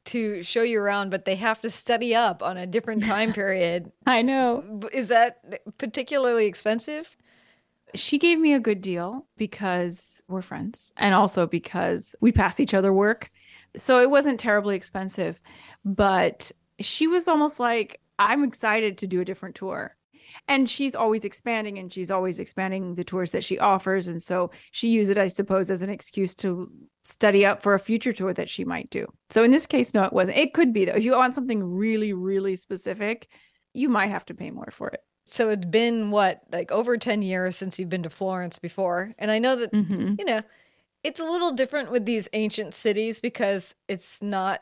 to 0.06 0.44
show 0.44 0.64
you 0.64 0.80
around, 0.82 1.12
but 1.12 1.26
they 1.26 1.36
have 1.36 1.62
to 1.62 1.70
study 1.70 2.14
up 2.16 2.42
on 2.44 2.58
a 2.58 2.68
different 2.68 3.06
time 3.06 3.32
period, 3.42 3.92
I 4.06 4.22
know. 4.22 4.82
is 4.92 5.08
that 5.10 5.62
particularly 5.78 6.46
expensive? 6.48 7.16
She 7.96 8.18
gave 8.18 8.40
me 8.40 8.54
a 8.54 8.60
good 8.60 8.82
deal 8.82 9.26
because 9.38 10.22
we're 10.28 10.42
friends 10.44 10.94
and 10.98 11.16
also 11.16 11.48
because 11.48 12.16
we 12.22 12.32
pass 12.32 12.60
each 12.60 12.74
other 12.74 12.94
work. 12.94 13.32
So 13.76 14.00
it 14.00 14.10
wasn't 14.10 14.40
terribly 14.40 14.76
expensive, 14.76 15.40
but 15.86 16.52
she 16.80 17.08
was 17.08 17.28
almost 17.28 17.60
like, 17.60 18.00
I'm 18.18 18.44
excited 18.44 18.98
to 19.00 19.08
do 19.08 19.22
a 19.22 19.26
different 19.26 19.56
tour. 19.56 19.96
And 20.48 20.70
she's 20.70 20.96
always 20.96 21.26
expanding 21.26 21.80
and 21.80 21.92
she's 21.92 22.12
always 22.12 22.38
expanding 22.40 22.96
the 22.96 23.04
tours 23.04 23.32
that 23.32 23.44
she 23.44 23.58
offers. 23.58 24.08
And 24.08 24.22
so 24.22 24.52
she 24.72 24.90
used 24.90 25.10
it, 25.10 25.18
I 25.18 25.28
suppose, 25.28 25.72
as 25.72 25.82
an 25.82 25.90
excuse 25.90 26.36
to 26.36 26.72
study 27.04 27.46
up 27.46 27.64
for 27.64 27.74
a 27.74 27.80
future 27.80 28.14
tour 28.14 28.34
that 28.34 28.50
she 28.50 28.64
might 28.64 28.90
do. 28.92 29.08
So 29.32 29.44
in 29.44 29.52
this 29.52 29.66
case, 29.66 29.94
no, 29.94 30.04
it 30.04 30.14
wasn't. 30.14 30.38
It 30.38 30.54
could 30.54 30.72
be, 30.72 30.86
though. 30.86 30.94
If 30.94 31.04
you 31.04 31.14
want 31.14 31.34
something 31.34 31.64
really, 31.64 32.14
really 32.14 32.56
specific, 32.56 33.28
you 33.74 33.90
might 33.90 34.10
have 34.12 34.26
to 34.26 34.36
pay 34.36 34.52
more 34.52 34.70
for 34.72 34.90
it. 34.90 35.02
So 35.26 35.50
it's 35.50 35.66
been 35.66 36.12
what, 36.12 36.42
like 36.52 36.72
over 36.72 36.98
10 36.98 37.22
years 37.22 37.56
since 37.56 37.78
you've 37.80 37.90
been 37.90 38.04
to 38.04 38.10
Florence 38.10 38.60
before. 38.60 39.14
And 39.18 39.32
I 39.32 39.40
know 39.40 39.56
that, 39.56 39.72
Mm-hmm. 39.72 40.16
you 40.20 40.26
know, 40.26 40.42
it's 41.04 41.20
a 41.20 41.26
little 41.26 41.54
different 41.54 41.92
with 41.92 42.06
these 42.06 42.28
ancient 42.34 42.74
cities 42.74 43.20
because 43.20 43.76
it's 43.88 44.22
not 44.22 44.62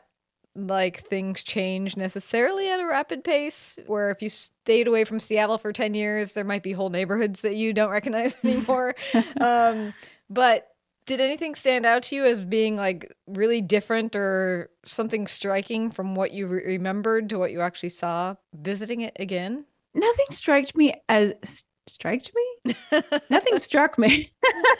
like 0.66 1.06
things 1.06 1.42
change 1.42 1.96
necessarily 1.96 2.68
at 2.68 2.80
a 2.80 2.86
rapid 2.86 3.24
pace. 3.24 3.78
Where 3.86 4.10
if 4.10 4.22
you 4.22 4.28
stayed 4.28 4.88
away 4.88 5.04
from 5.04 5.20
Seattle 5.20 5.58
for 5.58 5.72
10 5.72 5.94
years, 5.94 6.32
there 6.32 6.44
might 6.44 6.62
be 6.62 6.72
whole 6.72 6.90
neighborhoods 6.90 7.42
that 7.42 7.56
you 7.56 7.72
don't 7.72 7.90
recognize 7.98 8.34
anymore. 8.44 8.94
um, 9.40 9.94
but 10.28 10.68
did 11.06 11.20
anything 11.20 11.54
stand 11.54 11.86
out 11.86 12.02
to 12.04 12.16
you 12.16 12.26
as 12.26 12.44
being 12.44 12.76
like 12.76 13.14
really 13.26 13.62
different 13.62 14.14
or 14.14 14.70
something 14.84 15.26
striking 15.26 15.90
from 15.90 16.14
what 16.14 16.32
you 16.32 16.46
re- 16.46 16.66
remembered 16.66 17.30
to 17.30 17.38
what 17.38 17.50
you 17.50 17.62
actually 17.62 17.88
saw 17.88 18.34
visiting 18.52 19.00
it 19.00 19.16
again? 19.18 19.64
Nothing 19.94 20.26
struck 20.30 20.76
me 20.76 20.94
as 21.08 21.64
struck 21.86 22.20
me. 22.34 22.74
Nothing 23.30 23.58
struck 23.58 23.98
me. 23.98 24.30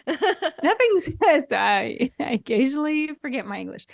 Nothing 0.06 0.98
says 1.24 1.46
I, 1.50 2.10
I 2.20 2.32
occasionally 2.32 3.14
forget 3.22 3.46
my 3.46 3.58
English. 3.58 3.86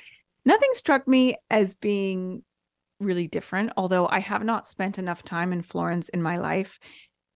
Nothing 0.45 0.71
struck 0.73 1.07
me 1.09 1.37
as 1.51 1.75
being 1.75 2.43
really 3.01 3.29
different, 3.29 3.73
although 3.77 4.09
I 4.09 4.21
have 4.21 4.45
not 4.45 4.67
spent 4.69 4.99
enough 4.99 5.23
time 5.25 5.53
in 5.53 5.63
Florence 5.63 6.09
in 6.11 6.23
my 6.23 6.39
life 6.39 6.79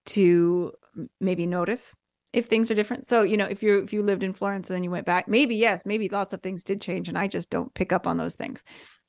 to 0.07 0.73
maybe 1.21 1.47
notice 1.47 1.95
if 2.33 2.47
things 2.47 2.71
are 2.71 2.75
different. 2.75 3.07
So, 3.07 3.23
you 3.23 3.37
know, 3.37 3.47
if 3.47 3.63
you 3.63 3.79
if 3.79 3.93
you 3.93 4.03
lived 4.03 4.23
in 4.23 4.33
Florence 4.35 4.69
and 4.69 4.77
then 4.77 4.85
you 4.85 4.91
went 4.91 5.07
back, 5.07 5.29
maybe 5.29 5.57
yes, 5.57 5.85
maybe 5.87 6.09
lots 6.09 6.33
of 6.33 6.43
things 6.43 6.65
did 6.65 6.81
change 6.81 7.09
and 7.09 7.19
I 7.19 7.27
just 7.29 7.51
don't 7.51 7.73
pick 7.75 7.93
up 7.93 8.07
on 8.07 8.17
those 8.19 8.35
things. 8.37 8.65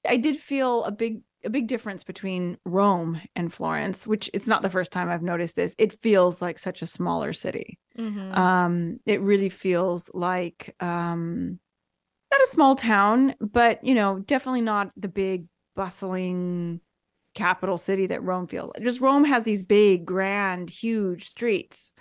I 0.08 0.18
did 0.18 0.38
feel 0.38 0.84
a 0.86 0.92
big 0.92 1.22
a 1.46 1.50
big 1.50 1.68
difference 1.68 2.04
between 2.04 2.58
Rome 2.66 3.22
and 3.36 3.54
Florence, 3.54 4.06
which 4.06 4.30
it's 4.34 4.48
not 4.48 4.62
the 4.62 4.70
first 4.70 4.92
time 4.92 5.10
I've 5.10 5.24
noticed 5.24 5.56
this. 5.56 5.76
It 5.78 6.02
feels 6.02 6.42
like 6.42 6.60
such 6.60 6.82
a 6.82 6.88
smaller 6.88 7.32
city. 7.32 7.80
Mhm. 7.98 8.38
Um, 8.38 9.00
it 9.06 9.22
really 9.22 9.50
feels 9.50 10.10
like 10.14 10.76
um, 10.82 11.60
not 12.32 12.42
a 12.42 12.48
small 12.48 12.76
town, 12.76 13.36
but 13.40 13.84
you 13.84 13.94
know, 13.96 14.20
definitely 14.20 14.62
not 14.62 14.92
the 14.96 15.08
big 15.08 15.48
bustling 15.76 16.82
capital 17.34 17.78
city 17.78 18.08
that 18.08 18.24
Rome 18.24 18.48
feels. 18.48 18.72
Just 18.82 19.02
Rome 19.02 19.24
has 19.24 19.44
these 19.44 19.64
big, 19.64 20.06
grand, 20.06 20.70
huge 20.70 21.28
streets 21.28 21.94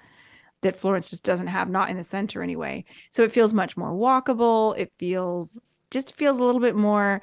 that 0.63 0.77
Florence 0.77 1.11
just 1.11 1.23
doesn't 1.23 1.47
have, 1.47 1.69
not 1.71 1.89
in 1.91 1.97
the 1.97 2.05
center 2.05 2.43
anyway. 2.43 2.85
So 3.13 3.23
it 3.23 3.31
feels 3.33 3.55
much 3.55 3.77
more 3.77 3.93
walkable. 3.93 4.77
It 4.77 4.93
feels 4.99 5.61
just 5.91 6.15
feels 6.17 6.39
a 6.39 6.45
little 6.45 6.61
bit 6.61 6.75
more, 6.77 7.23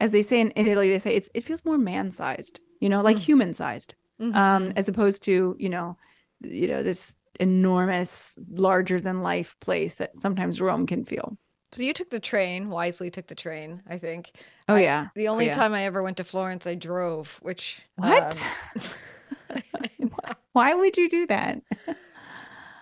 as 0.00 0.12
they 0.12 0.22
say 0.22 0.40
in, 0.40 0.50
in 0.52 0.66
Italy, 0.66 0.88
they 0.88 0.98
say 0.98 1.14
it's 1.14 1.28
it 1.34 1.42
feels 1.44 1.64
more 1.64 1.76
man-sized, 1.78 2.60
you 2.80 2.88
know, 2.88 3.00
like 3.02 3.16
Mm. 3.16 3.20
human-sized 3.20 3.94
Mhm. 4.20 4.34
um, 4.36 4.72
as 4.76 4.88
opposed 4.88 5.22
to 5.24 5.56
you 5.58 5.68
know, 5.68 5.96
you 6.40 6.68
know 6.68 6.82
this 6.82 7.16
enormous, 7.40 8.38
larger 8.50 9.00
than 9.00 9.22
life 9.22 9.56
place 9.60 9.96
that 9.96 10.16
sometimes 10.16 10.60
Rome 10.60 10.86
can 10.86 11.04
feel. 11.04 11.36
So 11.72 11.82
you 11.82 11.92
took 11.92 12.10
the 12.10 12.20
train, 12.20 12.68
wisely 12.68 13.10
took 13.10 13.26
the 13.26 13.34
train, 13.34 13.82
I 13.88 13.98
think. 13.98 14.30
Oh 14.68 14.76
I- 14.76 14.82
yeah, 14.82 15.08
The 15.14 15.28
Oh, 15.28 15.32
only 15.32 15.46
yeah. 15.46 15.54
time 15.54 15.72
I 15.74 15.84
ever 15.84 16.02
went 16.02 16.16
to 16.18 16.24
Florence, 16.24 16.66
I 16.66 16.74
drove, 16.74 17.38
which 17.42 17.82
What? 17.96 18.42
um, 18.76 18.82
Why 20.52 20.74
would 20.74 20.96
you 20.96 21.08
do 21.08 21.26
that? 21.26 21.60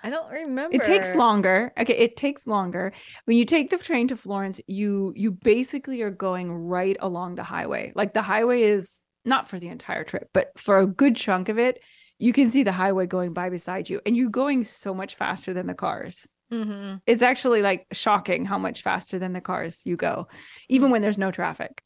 I 0.03 0.09
don't 0.11 0.31
remember. 0.33 0.77
It 0.77 0.83
takes 0.83 1.15
longer. 1.15 1.73
Okay, 1.79 1.97
it 1.97 2.17
takes 2.17 2.47
longer. 2.47 2.93
When 3.27 3.37
you 3.37 3.45
take 3.45 3.71
the 3.71 3.77
train 3.79 4.09
to 4.09 4.17
Florence, 4.17 4.61
you 4.67 5.13
you 5.15 5.31
basically 5.31 6.01
are 6.03 6.11
going 6.11 6.51
right 6.53 6.97
along 7.01 7.35
the 7.35 7.45
highway. 7.45 7.93
Like 7.95 8.15
the 8.15 8.23
highway 8.23 8.63
is 8.63 9.03
not 9.25 9.49
for 9.49 9.59
the 9.59 9.69
entire 9.69 10.05
trip, 10.05 10.31
but 10.33 10.59
for 10.59 10.79
a 10.79 10.87
good 10.87 11.17
chunk 11.17 11.49
of 11.51 11.59
it, 11.59 11.81
you 12.19 12.33
can 12.33 12.51
see 12.51 12.63
the 12.63 12.73
highway 12.73 13.07
going 13.07 13.35
by 13.35 13.51
beside 13.51 13.91
you 13.91 14.01
and 14.07 14.17
you're 14.17 14.31
going 14.31 14.65
so 14.65 14.95
much 14.95 15.17
faster 15.17 15.53
than 15.53 15.67
the 15.67 15.75
cars. 15.75 16.27
Hmm 16.51 16.97
It's 17.07 17.23
actually 17.23 17.63
like 17.63 17.87
shocking 17.93 18.45
how 18.45 18.59
much 18.59 18.83
faster 18.83 19.19
than 19.19 19.33
the 19.33 19.41
cars 19.41 19.83
you 19.85 19.97
go, 19.97 20.29
even 20.69 20.91
when 20.91 21.03
there's 21.03 21.19
no 21.19 21.31
traffic. 21.31 21.83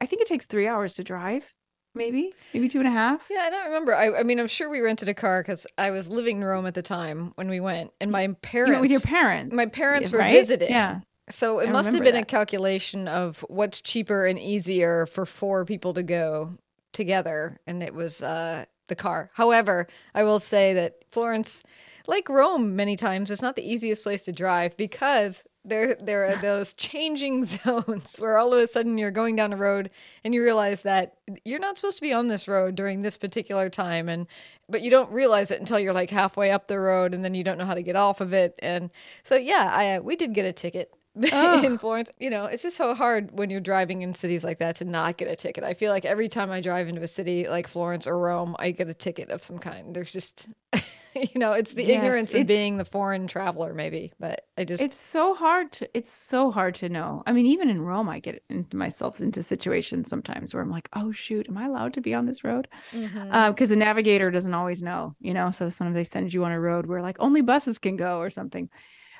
I 0.00 0.06
think 0.06 0.22
it 0.22 0.28
takes 0.28 0.46
three 0.46 0.66
hours 0.66 0.94
to 0.94 1.04
drive, 1.04 1.52
maybe, 1.94 2.32
maybe 2.52 2.68
two 2.68 2.78
and 2.78 2.88
a 2.88 2.90
half. 2.90 3.26
Yeah, 3.30 3.40
I 3.42 3.50
don't 3.50 3.66
remember. 3.66 3.94
I, 3.94 4.20
I 4.20 4.22
mean, 4.22 4.38
I'm 4.38 4.48
sure 4.48 4.68
we 4.68 4.80
rented 4.80 5.08
a 5.08 5.14
car 5.14 5.42
because 5.42 5.66
I 5.78 5.90
was 5.90 6.08
living 6.08 6.38
in 6.38 6.44
Rome 6.44 6.66
at 6.66 6.74
the 6.74 6.82
time 6.82 7.32
when 7.36 7.48
we 7.48 7.60
went, 7.60 7.92
and 8.00 8.10
my 8.10 8.28
parents, 8.42 8.80
with 8.80 8.90
your 8.90 9.00
parents. 9.00 9.54
my 9.54 9.66
parents 9.66 10.12
were 10.12 10.18
right? 10.18 10.32
visiting. 10.32 10.70
Yeah. 10.70 11.00
So 11.30 11.60
it 11.60 11.68
I 11.70 11.72
must 11.72 11.92
have 11.92 12.02
been 12.02 12.16
a 12.16 12.24
calculation 12.24 13.08
of 13.08 13.44
what's 13.48 13.80
cheaper 13.80 14.26
and 14.26 14.38
easier 14.38 15.06
for 15.06 15.24
four 15.24 15.64
people 15.64 15.94
to 15.94 16.02
go 16.02 16.52
together, 16.92 17.60
and 17.66 17.82
it 17.82 17.94
was 17.94 18.20
uh, 18.22 18.66
the 18.88 18.94
car. 18.94 19.30
However, 19.32 19.86
I 20.14 20.24
will 20.24 20.38
say 20.38 20.74
that 20.74 20.96
Florence, 21.10 21.62
like 22.06 22.28
Rome, 22.28 22.76
many 22.76 22.96
times, 22.96 23.30
it's 23.30 23.42
not 23.42 23.56
the 23.56 23.68
easiest 23.68 24.02
place 24.02 24.24
to 24.24 24.32
drive 24.32 24.76
because 24.76 25.44
there 25.64 25.96
there 26.00 26.24
are 26.26 26.36
those 26.36 26.72
changing 26.74 27.44
zones 27.44 28.16
where 28.18 28.36
all 28.36 28.52
of 28.52 28.60
a 28.60 28.66
sudden 28.66 28.98
you're 28.98 29.10
going 29.10 29.34
down 29.36 29.52
a 29.52 29.56
road 29.56 29.90
and 30.22 30.34
you 30.34 30.42
realize 30.42 30.82
that 30.82 31.14
you're 31.44 31.58
not 31.58 31.76
supposed 31.76 31.96
to 31.96 32.02
be 32.02 32.12
on 32.12 32.28
this 32.28 32.46
road 32.46 32.74
during 32.74 33.02
this 33.02 33.16
particular 33.16 33.70
time 33.70 34.08
and 34.08 34.26
but 34.68 34.82
you 34.82 34.90
don't 34.90 35.10
realize 35.10 35.50
it 35.50 35.60
until 35.60 35.78
you're 35.78 35.92
like 35.92 36.10
halfway 36.10 36.50
up 36.50 36.68
the 36.68 36.78
road 36.78 37.14
and 37.14 37.24
then 37.24 37.34
you 37.34 37.44
don't 37.44 37.58
know 37.58 37.64
how 37.64 37.74
to 37.74 37.82
get 37.82 37.96
off 37.96 38.20
of 38.20 38.32
it 38.32 38.54
and 38.60 38.92
so 39.22 39.36
yeah 39.36 39.70
I 39.74 40.00
we 40.00 40.16
did 40.16 40.34
get 40.34 40.44
a 40.44 40.52
ticket. 40.52 40.92
in 41.64 41.78
Florence. 41.78 42.10
You 42.18 42.30
know, 42.30 42.46
it's 42.46 42.62
just 42.62 42.76
so 42.76 42.94
hard 42.94 43.30
when 43.38 43.50
you're 43.50 43.60
driving 43.60 44.02
in 44.02 44.14
cities 44.14 44.42
like 44.42 44.58
that 44.58 44.76
to 44.76 44.84
not 44.84 45.16
get 45.16 45.28
a 45.28 45.36
ticket. 45.36 45.62
I 45.62 45.74
feel 45.74 45.92
like 45.92 46.04
every 46.04 46.28
time 46.28 46.50
I 46.50 46.60
drive 46.60 46.88
into 46.88 47.02
a 47.02 47.06
city 47.06 47.46
like 47.48 47.68
Florence 47.68 48.06
or 48.06 48.18
Rome, 48.18 48.56
I 48.58 48.72
get 48.72 48.88
a 48.88 48.94
ticket 48.94 49.30
of 49.30 49.44
some 49.44 49.58
kind. 49.58 49.94
There's 49.94 50.12
just, 50.12 50.48
you 51.14 51.38
know, 51.38 51.52
it's 51.52 51.72
the 51.72 51.84
yes, 51.84 51.98
ignorance 51.98 52.34
of 52.34 52.46
being 52.48 52.78
the 52.78 52.84
foreign 52.84 53.28
traveler, 53.28 53.72
maybe. 53.74 54.12
But 54.18 54.46
I 54.58 54.64
just, 54.64 54.82
it's 54.82 54.98
so 54.98 55.34
hard 55.34 55.70
to, 55.72 55.88
it's 55.96 56.10
so 56.10 56.50
hard 56.50 56.74
to 56.76 56.88
know. 56.88 57.22
I 57.26 57.32
mean, 57.32 57.46
even 57.46 57.70
in 57.70 57.80
Rome, 57.80 58.08
I 58.08 58.18
get 58.18 58.42
into 58.50 58.76
myself 58.76 59.20
into 59.20 59.42
situations 59.44 60.10
sometimes 60.10 60.52
where 60.52 60.62
I'm 60.62 60.70
like, 60.70 60.88
oh 60.94 61.12
shoot, 61.12 61.48
am 61.48 61.56
I 61.56 61.66
allowed 61.66 61.92
to 61.94 62.00
be 62.00 62.12
on 62.12 62.26
this 62.26 62.42
road? 62.42 62.66
Because 62.90 63.08
mm-hmm. 63.08 63.32
uh, 63.32 63.52
the 63.52 63.76
navigator 63.76 64.32
doesn't 64.32 64.54
always 64.54 64.82
know, 64.82 65.14
you 65.20 65.32
know. 65.32 65.52
So 65.52 65.68
sometimes 65.68 65.94
they 65.94 66.04
send 66.04 66.34
you 66.34 66.44
on 66.44 66.50
a 66.50 66.58
road 66.58 66.86
where 66.86 67.02
like 67.02 67.16
only 67.20 67.40
buses 67.40 67.78
can 67.78 67.96
go 67.96 68.18
or 68.18 68.30
something. 68.30 68.68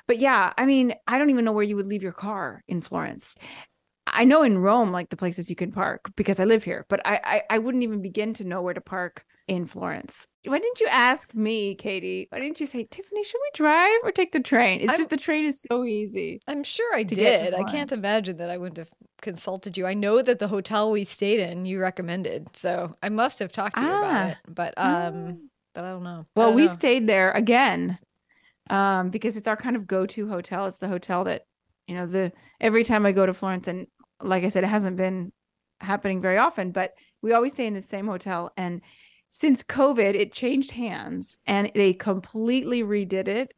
But 0.07 0.19
yeah, 0.19 0.53
I 0.57 0.65
mean, 0.65 0.93
I 1.07 1.17
don't 1.17 1.29
even 1.29 1.45
know 1.45 1.51
where 1.51 1.63
you 1.63 1.75
would 1.75 1.87
leave 1.87 2.03
your 2.03 2.11
car 2.11 2.63
in 2.67 2.81
Florence. 2.81 3.35
I 4.07 4.23
know 4.23 4.43
in 4.43 4.59
Rome, 4.59 4.91
like 4.91 5.09
the 5.09 5.17
places 5.17 5.49
you 5.49 5.55
can 5.55 5.71
park 5.71 6.11
because 6.15 6.39
I 6.39 6.45
live 6.45 6.63
here, 6.63 6.85
but 6.89 7.05
I, 7.05 7.19
I, 7.23 7.43
I 7.55 7.59
wouldn't 7.59 7.83
even 7.83 8.01
begin 8.01 8.33
to 8.35 8.43
know 8.43 8.61
where 8.61 8.73
to 8.73 8.81
park 8.81 9.25
in 9.47 9.65
Florence. 9.65 10.27
Why 10.45 10.59
didn't 10.59 10.79
you 10.79 10.87
ask 10.87 11.33
me, 11.33 11.75
Katy? 11.75 12.27
Why 12.29 12.39
didn't 12.39 12.59
you 12.59 12.65
say, 12.65 12.87
Tiffany, 12.89 13.23
should 13.23 13.39
we 13.41 13.49
drive 13.53 13.99
or 14.03 14.11
take 14.11 14.31
the 14.31 14.39
train? 14.39 14.81
It's 14.81 14.91
I'm, 14.91 14.97
just 14.97 15.09
the 15.09 15.17
train 15.17 15.45
is 15.45 15.65
so 15.69 15.85
easy. 15.85 16.39
I'm 16.47 16.63
sure 16.63 16.95
I 16.95 17.03
did. 17.03 17.53
I 17.53 17.63
can't 17.63 17.91
imagine 17.91 18.37
that 18.37 18.49
I 18.49 18.57
wouldn't 18.57 18.77
have 18.77 18.89
consulted 19.21 19.77
you. 19.77 19.85
I 19.87 19.93
know 19.93 20.21
that 20.21 20.39
the 20.39 20.47
hotel 20.47 20.91
we 20.91 21.03
stayed 21.03 21.39
in 21.39 21.65
you 21.65 21.79
recommended, 21.79 22.55
so 22.55 22.95
I 23.01 23.09
must 23.09 23.39
have 23.39 23.51
talked 23.51 23.77
to 23.77 23.83
you 23.83 23.89
ah, 23.89 23.99
about 23.99 24.29
it. 24.29 24.37
But 24.47 24.73
um, 24.77 25.13
mm. 25.13 25.37
but 25.73 25.83
I 25.83 25.91
don't 25.91 26.03
know. 26.03 26.25
Well, 26.35 26.49
don't 26.49 26.55
we 26.55 26.65
know. 26.65 26.73
stayed 26.73 27.07
there 27.07 27.31
again 27.31 27.99
um, 28.69 29.09
because 29.09 29.37
it's 29.37 29.47
our 29.47 29.57
kind 29.57 29.75
of 29.75 29.87
go-to 29.87 30.27
hotel. 30.27 30.65
It's 30.65 30.79
the 30.79 30.87
hotel 30.87 31.23
that 31.25 31.45
you 31.87 31.95
know 31.95 32.07
the 32.07 32.31
every 32.59 32.83
time 32.83 33.05
I 33.05 33.11
go 33.11 33.25
to 33.25 33.33
Florence, 33.33 33.67
and 33.67 33.87
like 34.21 34.43
I 34.43 34.49
said, 34.49 34.63
it 34.63 34.67
hasn't 34.67 34.97
been 34.97 35.31
happening 35.81 36.21
very 36.21 36.37
often, 36.37 36.71
but 36.71 36.93
we 37.21 37.33
always 37.33 37.53
stay 37.53 37.67
in 37.67 37.73
the 37.73 37.81
same 37.81 38.07
hotel. 38.07 38.51
And 38.57 38.81
since 39.29 39.63
COVID, 39.63 40.15
it 40.15 40.33
changed 40.33 40.71
hands 40.71 41.37
and 41.45 41.71
they 41.75 41.93
completely 41.93 42.83
redid 42.83 43.27
it. 43.27 43.53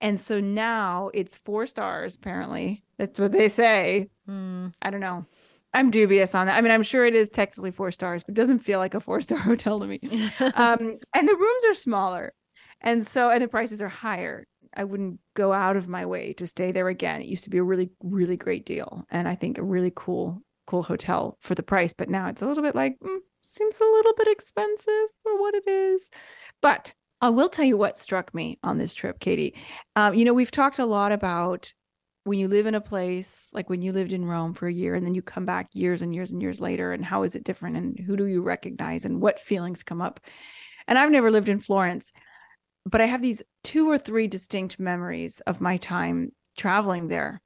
And 0.00 0.20
so 0.20 0.40
now 0.40 1.10
it's 1.12 1.36
four 1.36 1.66
stars, 1.66 2.14
apparently. 2.14 2.84
That's 2.98 3.18
what 3.18 3.32
they 3.32 3.48
say. 3.48 4.08
Mm. 4.28 4.72
I 4.80 4.90
don't 4.90 5.00
know. 5.00 5.26
I'm 5.74 5.90
dubious 5.90 6.34
on 6.34 6.46
that. 6.46 6.56
I 6.56 6.60
mean, 6.60 6.72
I'm 6.72 6.82
sure 6.82 7.04
it 7.04 7.14
is 7.14 7.28
technically 7.28 7.72
four 7.72 7.92
stars, 7.92 8.22
but 8.24 8.32
it 8.32 8.36
doesn't 8.36 8.60
feel 8.60 8.78
like 8.78 8.94
a 8.94 9.00
four 9.00 9.20
star 9.20 9.38
hotel 9.50 9.78
to 9.80 9.86
me. 9.86 10.00
um, 10.54 10.98
and 11.14 11.28
the 11.28 11.36
rooms 11.36 11.64
are 11.68 11.74
smaller. 11.74 12.32
And 12.80 13.06
so, 13.06 13.28
and 13.30 13.42
the 13.42 13.48
prices 13.48 13.82
are 13.82 13.88
higher. 13.88 14.46
I 14.76 14.84
wouldn't 14.84 15.20
go 15.34 15.52
out 15.52 15.76
of 15.76 15.88
my 15.88 16.06
way 16.06 16.32
to 16.34 16.46
stay 16.46 16.72
there 16.72 16.88
again. 16.88 17.20
It 17.20 17.28
used 17.28 17.44
to 17.44 17.50
be 17.50 17.58
a 17.58 17.62
really, 17.62 17.90
really 18.02 18.36
great 18.36 18.66
deal. 18.66 19.04
And 19.10 19.28
I 19.28 19.34
think 19.34 19.58
a 19.58 19.62
really 19.62 19.92
cool, 19.94 20.42
cool 20.66 20.82
hotel 20.82 21.36
for 21.40 21.54
the 21.54 21.62
price. 21.62 21.92
But 21.92 22.08
now 22.08 22.28
it's 22.28 22.42
a 22.42 22.46
little 22.46 22.62
bit 22.62 22.74
like, 22.74 22.96
mm, 23.02 23.18
seems 23.40 23.80
a 23.80 23.84
little 23.84 24.14
bit 24.16 24.28
expensive 24.28 25.08
for 25.22 25.40
what 25.40 25.54
it 25.54 25.68
is. 25.68 26.10
But 26.60 26.94
I 27.20 27.30
will 27.30 27.48
tell 27.48 27.64
you 27.64 27.76
what 27.76 27.98
struck 27.98 28.32
me 28.32 28.58
on 28.62 28.78
this 28.78 28.94
trip, 28.94 29.18
Katy. 29.18 29.54
Um, 29.96 30.14
you 30.14 30.24
know, 30.24 30.34
we've 30.34 30.50
talked 30.50 30.78
a 30.78 30.86
lot 30.86 31.12
about 31.12 31.72
when 32.24 32.38
you 32.38 32.46
live 32.46 32.66
in 32.66 32.74
a 32.74 32.80
place, 32.80 33.50
like 33.54 33.70
when 33.70 33.80
you 33.82 33.92
lived 33.92 34.12
in 34.12 34.24
Rome 34.24 34.52
for 34.54 34.68
a 34.68 34.72
year 34.72 34.94
and 34.94 35.04
then 35.04 35.14
you 35.14 35.22
come 35.22 35.46
back 35.46 35.68
years 35.72 36.02
and 36.02 36.14
years 36.14 36.30
and 36.30 36.42
years 36.42 36.60
later, 36.60 36.92
and 36.92 37.04
how 37.04 37.22
is 37.22 37.34
it 37.34 37.42
different 37.42 37.76
and 37.76 37.98
who 37.98 38.16
do 38.16 38.26
you 38.26 38.42
recognize 38.42 39.04
and 39.04 39.20
what 39.20 39.40
feelings 39.40 39.82
come 39.82 40.00
up. 40.00 40.20
And 40.86 40.98
I've 40.98 41.10
never 41.10 41.30
lived 41.30 41.48
in 41.48 41.60
Florence 41.60 42.12
but 42.88 43.00
I 43.00 43.06
have 43.06 43.22
these 43.22 43.42
two 43.64 43.90
or 43.90 43.98
three 43.98 44.26
distinct 44.26 44.78
memories 44.78 45.40
of 45.40 45.60
my 45.60 45.76
time 45.76 46.32
traveling 46.56 47.08
there. 47.08 47.40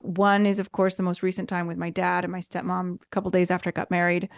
One 0.00 0.46
is, 0.46 0.58
of 0.58 0.70
course, 0.70 0.94
the 0.94 1.02
most 1.02 1.22
recent 1.22 1.48
time 1.48 1.66
with 1.66 1.78
my 1.78 1.90
dad 1.90 2.24
and 2.24 2.32
my 2.32 2.40
stepmom 2.40 2.96
a 3.02 3.06
couple 3.10 3.30
days 3.30 3.50
after 3.50 3.68
I 3.68 3.72
got 3.72 3.90
married. 3.90 4.28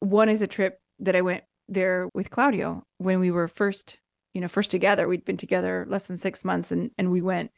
One 0.00 0.28
is 0.28 0.42
a 0.42 0.46
trip 0.46 0.78
that 1.00 1.14
I 1.14 1.22
went 1.22 1.44
there 1.68 2.08
with 2.14 2.30
Claudio 2.30 2.84
when 2.98 3.20
we 3.20 3.30
were 3.30 3.48
first, 3.48 3.98
you 4.32 4.40
know, 4.40 4.48
first 4.48 4.70
together. 4.70 5.06
We'd 5.06 5.24
been 5.24 5.36
together 5.36 5.86
less 5.88 6.06
than 6.06 6.16
six 6.16 6.44
months, 6.44 6.72
and 6.72 6.90
and 6.98 7.10
we 7.10 7.20
went 7.22 7.50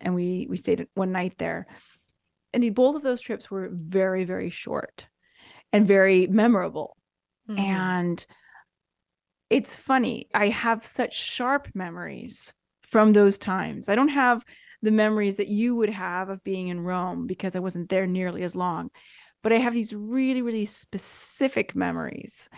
and 0.00 0.14
we 0.14 0.46
we 0.48 0.56
stayed 0.56 0.86
one 0.94 1.12
night 1.12 1.34
there. 1.38 1.66
And 2.52 2.62
the, 2.62 2.70
both 2.70 2.96
of 2.96 3.02
those 3.02 3.20
trips 3.20 3.50
were 3.50 3.68
very 3.72 4.24
very 4.24 4.50
short 4.50 5.08
and 5.72 5.86
very 5.86 6.26
memorable. 6.26 6.96
Mm-hmm. 7.48 7.60
And 7.60 8.26
it's 9.50 9.76
funny. 9.76 10.28
I 10.34 10.48
have 10.48 10.84
such 10.84 11.16
sharp 11.16 11.68
memories 11.74 12.52
from 12.82 13.12
those 13.12 13.38
times. 13.38 13.88
I 13.88 13.94
don't 13.94 14.08
have 14.08 14.44
the 14.82 14.90
memories 14.90 15.36
that 15.36 15.48
you 15.48 15.74
would 15.76 15.90
have 15.90 16.28
of 16.28 16.44
being 16.44 16.68
in 16.68 16.80
Rome 16.80 17.26
because 17.26 17.56
I 17.56 17.60
wasn't 17.60 17.88
there 17.88 18.06
nearly 18.06 18.42
as 18.42 18.56
long. 18.56 18.90
But 19.42 19.52
I 19.52 19.58
have 19.58 19.74
these 19.74 19.92
really, 19.92 20.42
really 20.42 20.64
specific 20.64 21.74
memories 21.74 22.48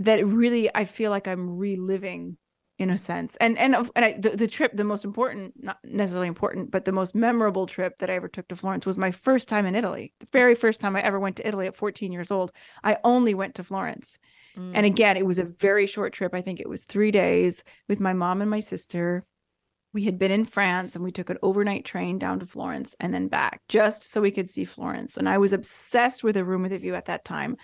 that 0.00 0.26
really 0.26 0.74
I 0.74 0.84
feel 0.84 1.10
like 1.10 1.28
I'm 1.28 1.58
reliving 1.58 2.36
in 2.78 2.90
a 2.90 2.98
sense. 2.98 3.36
And 3.36 3.56
and, 3.58 3.76
and 3.94 4.04
I, 4.04 4.16
the, 4.18 4.30
the 4.30 4.48
trip, 4.48 4.72
the 4.74 4.82
most 4.82 5.04
important, 5.04 5.54
not 5.56 5.78
necessarily 5.84 6.26
important, 6.26 6.70
but 6.70 6.84
the 6.84 6.92
most 6.92 7.14
memorable 7.14 7.66
trip 7.66 7.98
that 7.98 8.10
I 8.10 8.14
ever 8.14 8.28
took 8.28 8.48
to 8.48 8.56
Florence 8.56 8.86
was 8.86 8.98
my 8.98 9.12
first 9.12 9.48
time 9.48 9.66
in 9.66 9.76
Italy. 9.76 10.12
The 10.18 10.26
very 10.32 10.56
first 10.56 10.80
time 10.80 10.96
I 10.96 11.02
ever 11.02 11.20
went 11.20 11.36
to 11.36 11.46
Italy 11.46 11.66
at 11.66 11.76
14 11.76 12.10
years 12.10 12.30
old. 12.30 12.50
I 12.82 12.96
only 13.04 13.34
went 13.34 13.54
to 13.56 13.64
Florence. 13.64 14.18
Mm. 14.56 14.72
And 14.74 14.86
again, 14.86 15.16
it 15.16 15.26
was 15.26 15.38
a 15.38 15.44
very 15.44 15.86
short 15.86 16.12
trip. 16.12 16.34
I 16.34 16.42
think 16.42 16.60
it 16.60 16.68
was 16.68 16.84
three 16.84 17.10
days 17.10 17.64
with 17.88 18.00
my 18.00 18.12
mom 18.12 18.40
and 18.40 18.50
my 18.50 18.60
sister. 18.60 19.24
We 19.92 20.04
had 20.04 20.18
been 20.18 20.30
in 20.30 20.44
France 20.44 20.94
and 20.94 21.04
we 21.04 21.12
took 21.12 21.30
an 21.30 21.38
overnight 21.42 21.84
train 21.84 22.18
down 22.18 22.40
to 22.40 22.46
Florence 22.46 22.96
and 22.98 23.12
then 23.12 23.28
back 23.28 23.60
just 23.68 24.10
so 24.10 24.20
we 24.20 24.30
could 24.30 24.48
see 24.48 24.64
Florence. 24.64 25.16
And 25.16 25.28
I 25.28 25.38
was 25.38 25.52
obsessed 25.52 26.24
with 26.24 26.36
a 26.36 26.44
room 26.44 26.62
with 26.62 26.72
a 26.72 26.78
view 26.78 26.94
at 26.94 27.06
that 27.06 27.24
time. 27.24 27.56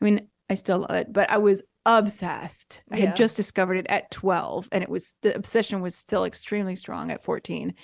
I 0.00 0.04
mean, 0.04 0.28
I 0.50 0.54
still 0.54 0.80
love 0.80 0.90
it, 0.90 1.12
but 1.12 1.30
I 1.30 1.38
was 1.38 1.62
obsessed. 1.84 2.82
I 2.90 2.98
had 2.98 3.16
just 3.16 3.36
discovered 3.36 3.76
it 3.76 3.86
at 3.88 4.10
12 4.10 4.68
and 4.72 4.82
it 4.82 4.88
was 4.88 5.14
the 5.22 5.34
obsession 5.34 5.80
was 5.80 5.94
still 5.94 6.24
extremely 6.24 6.74
strong 6.74 7.10
at 7.10 7.24
14. 7.24 7.74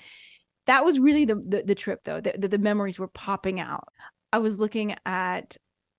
That 0.67 0.85
was 0.85 0.99
really 0.99 1.25
the 1.25 1.37
the, 1.37 1.63
the 1.65 1.75
trip 1.75 2.01
though. 2.05 2.21
The, 2.21 2.35
the, 2.39 2.49
the 2.49 2.59
memories 2.59 2.99
were 2.99 3.09
popping 3.09 3.61
out. 3.61 3.89
I 4.33 4.39
was 4.39 4.59
looking 4.59 4.97
at 5.07 5.57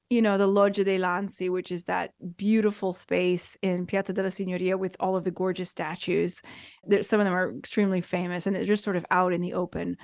you 0.09 0.21
know, 0.21 0.37
the 0.37 0.47
Loggia 0.47 0.83
dei 0.83 0.97
Lanzi, 0.97 1.49
which 1.49 1.71
is 1.71 1.85
that 1.85 2.11
beautiful 2.37 2.93
space 2.93 3.57
in 3.61 3.87
Piazza 3.87 4.13
della 4.13 4.29
Signoria 4.29 4.77
with 4.77 4.95
all 4.99 5.15
of 5.15 5.23
the 5.23 5.31
gorgeous 5.31 5.69
statues. 5.69 6.41
There, 6.83 7.01
some 7.01 7.19
of 7.19 7.25
them 7.25 7.33
are 7.33 7.57
extremely 7.57 8.01
famous 8.01 8.45
and 8.45 8.55
it's 8.55 8.67
just 8.67 8.83
sort 8.83 8.97
of 8.97 9.05
out 9.09 9.33
in 9.33 9.41
the 9.41 9.53
open. 9.53 9.97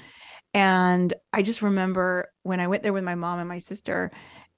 And 0.53 1.13
I 1.31 1.43
just 1.43 1.62
remember 1.62 2.29
when 2.43 2.60
I 2.60 2.67
went 2.67 2.84
there 2.84 2.93
with 2.93 3.03
my 3.03 3.15
mom 3.15 3.39
and 3.39 3.48
my 3.48 3.60
sister, 3.60 4.12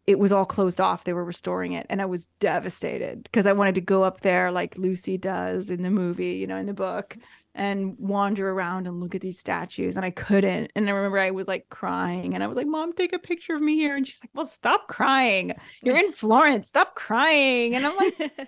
it 0.06 0.20
was 0.20 0.32
all 0.32 0.46
closed 0.46 0.82
off. 0.82 1.04
They 1.04 1.14
were 1.14 1.24
restoring 1.24 1.74
it. 1.74 1.86
And 1.90 2.02
I 2.02 2.06
was 2.06 2.28
devastated 2.40 3.24
because 3.24 3.48
I 3.48 3.54
wanted 3.54 3.76
to 3.76 3.82
go 3.82 4.04
up 4.04 4.22
there 4.22 4.52
like 4.52 4.78
Lucy 4.78 5.18
does 5.18 5.70
in 5.70 5.84
the 5.84 5.90
movie, 5.90 6.34
you 6.34 6.48
know, 6.48 6.58
in 6.58 6.66
the 6.66 6.74
book, 6.74 7.16
and 7.56 7.96
wander 8.00 8.50
around 8.50 8.88
and 8.88 9.00
look 9.00 9.16
at 9.16 9.22
these 9.22 9.40
statues. 9.40 9.96
And 9.96 10.06
I 10.06 10.12
couldn't. 10.12 10.72
And 10.76 10.90
I 10.90 10.92
remember 10.92 11.20
I 11.20 11.32
was 11.32 11.48
like 11.48 11.70
crying 11.70 12.34
and 12.34 12.44
I 12.44 12.48
was 12.48 12.58
like, 12.58 12.68
Mom, 12.68 12.94
take 12.94 13.14
a 13.14 13.20
picture 13.20 13.56
of 13.56 13.62
me 13.62 13.76
here. 13.76 13.96
And 13.96 14.06
she's 14.06 14.22
like, 14.22 14.32
Well, 14.34 14.46
stop 14.46 14.88
crying. 14.88 15.54
You're 15.82 15.98
in 15.98 16.12
Florence. 16.12 16.68
Stop 16.68 16.96
crying. 16.96 17.76
And 17.76 17.86
I'm 17.86 17.96
like, 17.96 18.20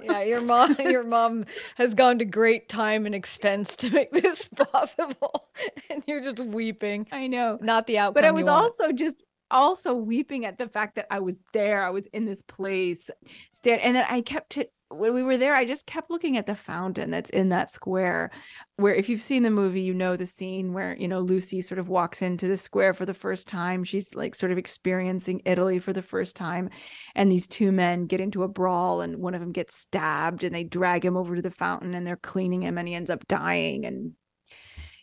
yeah, 0.00 0.22
your 0.22 0.40
mom 0.40 0.76
your 0.80 1.04
mom 1.04 1.44
has 1.76 1.94
gone 1.94 2.18
to 2.18 2.24
great 2.24 2.68
time 2.68 3.06
and 3.06 3.14
expense 3.14 3.76
to 3.76 3.90
make 3.90 4.12
this 4.12 4.48
possible. 4.72 5.48
and 5.90 6.02
you're 6.06 6.20
just 6.20 6.40
weeping. 6.40 7.06
I 7.10 7.26
know. 7.26 7.58
Not 7.60 7.86
the 7.86 7.98
outcome. 7.98 8.14
But 8.14 8.24
I 8.24 8.32
was 8.32 8.48
also 8.48 8.92
just 8.92 9.22
also 9.50 9.94
weeping 9.94 10.44
at 10.44 10.58
the 10.58 10.68
fact 10.68 10.96
that 10.96 11.06
I 11.10 11.20
was 11.20 11.38
there. 11.52 11.84
I 11.84 11.90
was 11.90 12.06
in 12.06 12.24
this 12.24 12.42
place. 12.42 13.10
Stand 13.52 13.80
and 13.80 13.96
then 13.96 14.04
I 14.08 14.20
kept 14.20 14.56
it 14.56 14.72
when 14.90 15.12
we 15.12 15.22
were 15.22 15.36
there, 15.36 15.54
I 15.54 15.64
just 15.64 15.86
kept 15.86 16.10
looking 16.10 16.36
at 16.36 16.46
the 16.46 16.54
fountain 16.54 17.10
that's 17.10 17.30
in 17.30 17.50
that 17.50 17.70
square. 17.70 18.30
Where, 18.76 18.94
if 18.94 19.08
you've 19.08 19.20
seen 19.20 19.42
the 19.42 19.50
movie, 19.50 19.82
you 19.82 19.92
know 19.92 20.16
the 20.16 20.26
scene 20.26 20.72
where, 20.72 20.96
you 20.96 21.08
know, 21.08 21.20
Lucy 21.20 21.60
sort 21.60 21.78
of 21.78 21.88
walks 21.88 22.22
into 22.22 22.48
the 22.48 22.56
square 22.56 22.94
for 22.94 23.04
the 23.04 23.14
first 23.14 23.48
time. 23.48 23.84
She's 23.84 24.14
like 24.14 24.34
sort 24.34 24.50
of 24.50 24.58
experiencing 24.58 25.42
Italy 25.44 25.78
for 25.78 25.92
the 25.92 26.02
first 26.02 26.36
time. 26.36 26.70
And 27.14 27.30
these 27.30 27.46
two 27.46 27.70
men 27.70 28.06
get 28.06 28.20
into 28.20 28.44
a 28.44 28.48
brawl, 28.48 29.02
and 29.02 29.18
one 29.18 29.34
of 29.34 29.40
them 29.40 29.52
gets 29.52 29.76
stabbed, 29.76 30.42
and 30.42 30.54
they 30.54 30.64
drag 30.64 31.04
him 31.04 31.16
over 31.16 31.36
to 31.36 31.42
the 31.42 31.50
fountain 31.50 31.94
and 31.94 32.06
they're 32.06 32.16
cleaning 32.16 32.62
him, 32.62 32.78
and 32.78 32.88
he 32.88 32.94
ends 32.94 33.10
up 33.10 33.26
dying. 33.28 33.84
And 33.84 34.12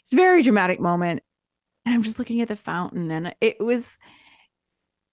it's 0.03 0.13
a 0.13 0.17
very 0.17 0.41
dramatic 0.41 0.79
moment. 0.79 1.21
And 1.85 1.93
I'm 1.93 2.03
just 2.03 2.17
looking 2.17 2.41
at 2.41 2.47
the 2.47 2.55
fountain, 2.55 3.11
and 3.11 3.35
it 3.39 3.57
was 3.59 3.99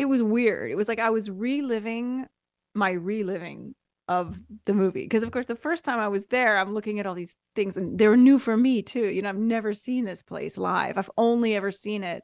it 0.02 0.08
was 0.08 0.22
weird. 0.22 0.70
It 0.70 0.76
was 0.76 0.88
like 0.88 0.98
I 0.98 1.10
was 1.10 1.30
reliving 1.30 2.26
my 2.74 2.90
reliving 2.90 3.74
of 4.08 4.38
the 4.66 4.74
movie 4.74 5.04
because 5.04 5.22
of 5.22 5.30
course 5.30 5.46
the 5.46 5.54
first 5.54 5.84
time 5.84 6.00
I 6.00 6.08
was 6.08 6.26
there 6.26 6.58
I'm 6.58 6.74
looking 6.74 6.98
at 6.98 7.06
all 7.06 7.14
these 7.14 7.36
things 7.54 7.76
and 7.76 7.98
they 7.98 8.08
were 8.08 8.16
new 8.16 8.38
for 8.40 8.56
me 8.56 8.82
too 8.82 9.06
you 9.06 9.22
know 9.22 9.28
I've 9.28 9.36
never 9.36 9.72
seen 9.74 10.04
this 10.04 10.22
place 10.24 10.58
live 10.58 10.98
I've 10.98 11.10
only 11.16 11.54
ever 11.54 11.70
seen 11.70 12.02
it 12.02 12.22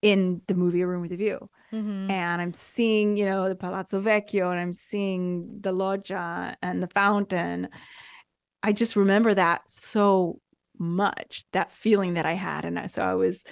in 0.00 0.40
the 0.46 0.54
movie 0.54 0.80
A 0.82 0.86
Room 0.86 1.02
with 1.02 1.12
a 1.12 1.16
View 1.16 1.50
Mhm. 1.72 2.08
and 2.08 2.40
I'm 2.40 2.52
seeing 2.54 3.16
you 3.16 3.24
know 3.26 3.48
the 3.48 3.56
Palazzo 3.56 4.00
Vecchio 4.00 4.50
and 4.52 4.60
I'm 4.60 4.72
seeing 4.74 5.58
the 5.60 5.72
loggia 5.72 6.56
and 6.62 6.80
the 6.82 6.88
fountain 6.88 7.68
I 8.62 8.72
just 8.72 8.94
remember 8.94 9.34
that 9.34 9.62
so 9.68 10.38
much 10.78 11.44
that 11.52 11.72
feeling 11.72 12.14
that 12.14 12.26
I 12.26 12.34
had 12.34 12.64
and 12.64 12.78
I, 12.78 12.86
so 12.86 13.02
I 13.02 13.14
was 13.14 13.44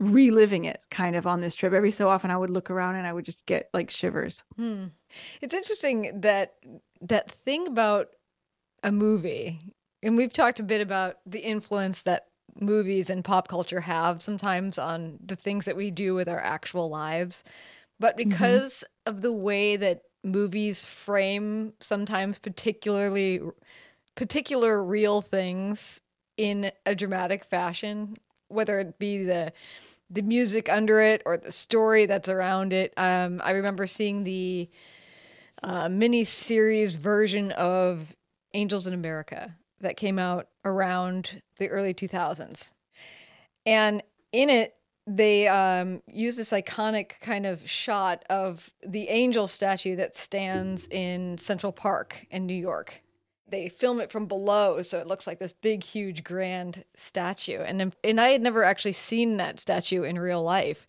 reliving 0.00 0.64
it 0.64 0.86
kind 0.90 1.16
of 1.16 1.26
on 1.26 1.40
this 1.40 1.54
trip 1.54 1.72
every 1.72 1.90
so 1.90 2.08
often 2.08 2.30
I 2.30 2.36
would 2.36 2.50
look 2.50 2.70
around 2.70 2.94
and 2.94 3.06
I 3.06 3.12
would 3.12 3.24
just 3.24 3.44
get 3.46 3.68
like 3.74 3.90
shivers 3.90 4.44
Hmm. 4.56 4.86
It's 5.40 5.54
interesting 5.54 6.20
that 6.20 6.54
that 7.00 7.30
thing 7.30 7.66
about 7.66 8.08
a 8.82 8.92
movie, 8.92 9.60
and 10.02 10.16
we've 10.16 10.32
talked 10.32 10.60
a 10.60 10.64
bit 10.64 10.80
about 10.80 11.16
the 11.26 11.40
influence 11.40 12.02
that 12.02 12.26
movies 12.60 13.10
and 13.10 13.24
pop 13.24 13.48
culture 13.48 13.80
have 13.82 14.22
sometimes 14.22 14.78
on 14.78 15.18
the 15.24 15.36
things 15.36 15.64
that 15.64 15.76
we 15.76 15.90
do 15.90 16.14
with 16.14 16.28
our 16.28 16.40
actual 16.40 16.88
lives. 16.88 17.44
But 18.00 18.16
because 18.16 18.84
of 19.06 19.22
the 19.22 19.32
way 19.32 19.76
that 19.76 20.02
movies 20.24 20.84
frame 20.84 21.72
sometimes 21.80 22.38
particularly 22.38 23.40
particular 24.16 24.82
real 24.82 25.20
things 25.20 26.00
in 26.36 26.72
a 26.86 26.94
dramatic 26.94 27.44
fashion, 27.44 28.16
whether 28.48 28.78
it 28.78 28.98
be 28.98 29.24
the 29.24 29.52
the 30.10 30.22
music 30.22 30.70
under 30.70 31.00
it 31.00 31.22
or 31.26 31.36
the 31.36 31.52
story 31.52 32.06
that's 32.06 32.30
around 32.30 32.72
it. 32.72 32.94
Um, 32.96 33.42
I 33.44 33.50
remember 33.50 33.86
seeing 33.86 34.24
the 34.24 34.70
uh, 35.62 35.88
mini 35.88 36.24
series 36.24 36.94
version 36.94 37.52
of 37.52 38.16
Angels 38.54 38.86
in 38.86 38.94
America 38.94 39.54
that 39.80 39.96
came 39.96 40.18
out 40.18 40.48
around 40.64 41.42
the 41.58 41.68
early 41.68 41.92
2000s. 41.92 42.72
And 43.66 44.02
in 44.32 44.48
it, 44.48 44.74
they 45.06 45.48
um, 45.48 46.02
use 46.06 46.36
this 46.36 46.52
iconic 46.52 47.20
kind 47.20 47.46
of 47.46 47.68
shot 47.68 48.24
of 48.28 48.70
the 48.86 49.08
angel 49.08 49.46
statue 49.46 49.96
that 49.96 50.14
stands 50.14 50.86
in 50.88 51.38
Central 51.38 51.72
Park 51.72 52.26
in 52.30 52.46
New 52.46 52.54
York. 52.54 53.02
They 53.50 53.68
film 53.68 54.00
it 54.00 54.12
from 54.12 54.26
below, 54.26 54.82
so 54.82 54.98
it 54.98 55.06
looks 55.06 55.26
like 55.26 55.38
this 55.38 55.52
big, 55.52 55.82
huge, 55.82 56.22
grand 56.22 56.84
statue. 56.94 57.60
And 57.60 57.94
and 58.04 58.20
I 58.20 58.28
had 58.28 58.42
never 58.42 58.62
actually 58.64 58.92
seen 58.92 59.36
that 59.38 59.58
statue 59.58 60.02
in 60.02 60.18
real 60.18 60.42
life. 60.42 60.86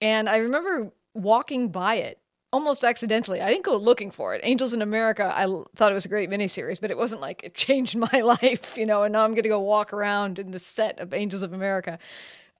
And 0.00 0.28
I 0.28 0.36
remember 0.38 0.92
walking 1.14 1.70
by 1.70 1.96
it 1.96 2.20
almost 2.52 2.84
accidentally. 2.84 3.40
I 3.40 3.48
didn't 3.48 3.64
go 3.64 3.76
looking 3.76 4.10
for 4.10 4.34
it. 4.34 4.40
Angels 4.44 4.72
in 4.72 4.80
America, 4.82 5.24
I 5.24 5.42
l- 5.42 5.68
thought 5.76 5.90
it 5.90 5.94
was 5.94 6.04
a 6.04 6.08
great 6.08 6.30
miniseries, 6.30 6.80
but 6.80 6.90
it 6.90 6.96
wasn't 6.96 7.20
like 7.20 7.42
it 7.44 7.54
changed 7.66 7.96
my 7.96 8.20
life, 8.40 8.76
you 8.78 8.86
know, 8.86 9.02
and 9.02 9.12
now 9.12 9.24
I'm 9.24 9.32
going 9.32 9.42
to 9.42 9.48
go 9.48 9.60
walk 9.60 9.92
around 9.92 10.38
in 10.38 10.52
the 10.52 10.58
set 10.58 10.98
of 10.98 11.12
Angels 11.12 11.42
of 11.42 11.52
America. 11.52 11.98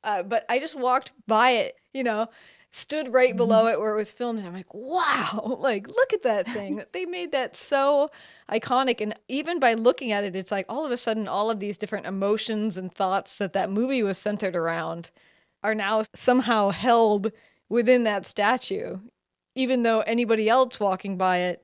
Uh, 0.04 0.22
but 0.22 0.44
I 0.48 0.58
just 0.58 0.78
walked 0.78 1.12
by 1.26 1.50
it, 1.50 1.76
you 1.92 2.04
know, 2.04 2.28
stood 2.76 3.12
right 3.12 3.36
below 3.36 3.66
it 3.66 3.80
where 3.80 3.92
it 3.92 3.96
was 3.96 4.12
filmed. 4.12 4.38
And 4.38 4.48
I'm 4.48 4.54
like, 4.54 4.72
wow, 4.72 5.56
like, 5.60 5.88
look 5.88 6.12
at 6.12 6.22
that 6.22 6.48
thing. 6.48 6.82
they 6.92 7.06
made 7.06 7.32
that 7.32 7.56
so 7.56 8.10
iconic. 8.50 9.00
And 9.00 9.14
even 9.28 9.58
by 9.58 9.74
looking 9.74 10.12
at 10.12 10.24
it, 10.24 10.36
it's 10.36 10.52
like 10.52 10.66
all 10.68 10.84
of 10.84 10.92
a 10.92 10.96
sudden, 10.96 11.28
all 11.28 11.50
of 11.50 11.60
these 11.60 11.76
different 11.76 12.06
emotions 12.06 12.76
and 12.76 12.92
thoughts 12.92 13.38
that 13.38 13.52
that 13.54 13.70
movie 13.70 14.02
was 14.02 14.18
centered 14.18 14.54
around 14.54 15.10
are 15.62 15.74
now 15.74 16.02
somehow 16.14 16.70
held 16.70 17.32
within 17.68 18.04
that 18.04 18.24
statue 18.24 18.98
even 19.56 19.82
though 19.82 20.00
anybody 20.02 20.48
else 20.48 20.78
walking 20.78 21.16
by 21.16 21.38
it 21.38 21.62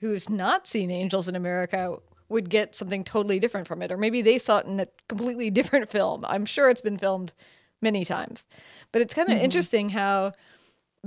who's 0.00 0.28
not 0.28 0.66
seen 0.66 0.90
Angels 0.90 1.28
in 1.28 1.36
America 1.36 1.96
would 2.28 2.50
get 2.50 2.76
something 2.76 3.04
totally 3.04 3.38
different 3.38 3.66
from 3.66 3.80
it. 3.80 3.90
Or 3.90 3.96
maybe 3.96 4.20
they 4.20 4.36
saw 4.36 4.58
it 4.58 4.66
in 4.66 4.80
a 4.80 4.88
completely 5.08 5.48
different 5.58 5.88
film. 5.88 6.26
I'm 6.28 6.44
sure 6.44 6.68
it's 6.68 6.82
been 6.82 6.98
filmed 6.98 7.32
many 7.80 8.04
times. 8.04 8.44
But 8.92 9.02
it's 9.02 9.14
kind 9.14 9.28
of 9.28 9.36
mm-hmm. 9.36 9.44
interesting 9.44 9.90
how, 9.90 10.32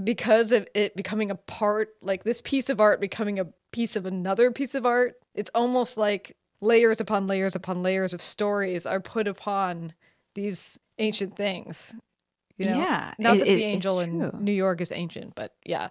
because 0.01 0.51
of 0.51 0.67
it 0.73 0.95
becoming 0.95 1.31
a 1.31 1.35
part, 1.35 1.89
like 2.01 2.23
this 2.23 2.41
piece 2.41 2.69
of 2.69 2.79
art 2.79 3.01
becoming 3.01 3.39
a 3.39 3.47
piece 3.71 3.95
of 3.95 4.05
another 4.05 4.51
piece 4.51 4.75
of 4.75 4.85
art, 4.85 5.15
it's 5.35 5.51
almost 5.53 5.97
like 5.97 6.35
layers 6.61 7.01
upon 7.01 7.27
layers 7.27 7.55
upon 7.55 7.83
layers 7.83 8.13
of 8.13 8.21
stories 8.21 8.85
are 8.85 9.01
put 9.01 9.27
upon 9.27 9.93
these 10.35 10.79
ancient 10.99 11.35
things. 11.35 11.93
You 12.57 12.67
know, 12.67 12.77
yeah, 12.77 13.13
not 13.17 13.37
it, 13.37 13.39
that 13.39 13.47
it, 13.47 13.55
the 13.55 13.63
angel 13.63 13.99
in 14.01 14.31
New 14.39 14.51
York 14.51 14.81
is 14.81 14.91
ancient, 14.91 15.33
but 15.33 15.55
yeah, 15.65 15.89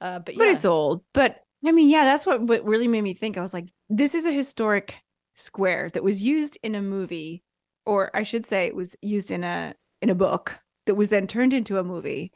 uh, 0.00 0.18
but 0.18 0.34
yeah. 0.34 0.38
but 0.38 0.48
it's 0.48 0.64
old. 0.66 1.02
But 1.14 1.40
I 1.64 1.72
mean, 1.72 1.88
yeah, 1.88 2.04
that's 2.04 2.26
what 2.26 2.42
what 2.42 2.64
really 2.64 2.88
made 2.88 3.02
me 3.02 3.14
think. 3.14 3.38
I 3.38 3.40
was 3.40 3.54
like, 3.54 3.68
this 3.88 4.14
is 4.14 4.26
a 4.26 4.32
historic 4.32 4.94
square 5.34 5.90
that 5.94 6.04
was 6.04 6.22
used 6.22 6.58
in 6.62 6.74
a 6.74 6.82
movie, 6.82 7.42
or 7.86 8.14
I 8.14 8.24
should 8.24 8.44
say, 8.44 8.66
it 8.66 8.76
was 8.76 8.94
used 9.00 9.30
in 9.30 9.42
a 9.42 9.74
in 10.02 10.10
a 10.10 10.14
book 10.14 10.58
that 10.86 10.96
was 10.96 11.08
then 11.08 11.26
turned 11.26 11.54
into 11.54 11.78
a 11.78 11.84
movie, 11.84 12.30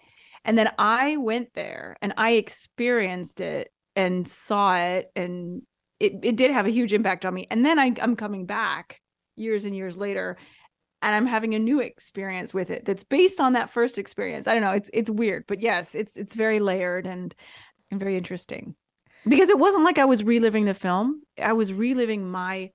and 0.45 0.57
then 0.57 0.71
I 0.79 1.17
went 1.17 1.55
there 1.55 1.97
and 2.01 2.15
I 2.17 2.33
experienced 2.33 3.41
it 3.41 3.71
and 3.97 4.27
saw 4.27 4.77
it, 4.77 5.11
and 5.17 5.63
it 5.99 6.13
it 6.23 6.37
did 6.37 6.51
have 6.51 6.67
a 6.67 6.71
huge 6.71 6.93
impact 6.93 7.25
on 7.25 7.35
me. 7.35 7.47
And 7.51 7.65
then 7.65 7.79
I, 7.79 7.93
I'm 8.01 8.17
coming 8.17 8.47
back 8.47 9.01
years 9.37 9.65
and 9.65 9.75
years 9.75 9.97
later 9.97 10.37
and 11.03 11.15
I'm 11.15 11.27
having 11.27 11.55
a 11.55 11.59
new 11.59 11.81
experience 11.81 12.53
with 12.53 12.71
it 12.71 12.85
that's 12.85 13.05
based 13.05 13.41
on 13.41 13.55
that 13.55 13.71
first 13.71 13.99
experience. 13.99 14.47
I 14.47 14.53
don't 14.53 14.63
know, 14.63 14.73
it's 14.73 14.91
it's 14.93 15.11
weird, 15.11 15.45
but 15.47 15.61
yes, 15.61 15.95
it's 15.95 16.17
it's 16.17 16.35
very 16.35 16.61
layered 16.61 17.07
and 17.07 17.35
and 17.91 17.99
very 17.99 18.17
interesting. 18.17 18.75
Because 19.27 19.51
it 19.51 19.59
wasn't 19.59 19.85
like 19.85 19.99
I 19.99 20.07
was 20.07 20.25
reliving 20.25 20.65
the 20.65 20.75
film. 20.75 21.23
I 21.43 21.53
was 21.53 21.73
reliving 21.73 22.31
my 22.31 22.71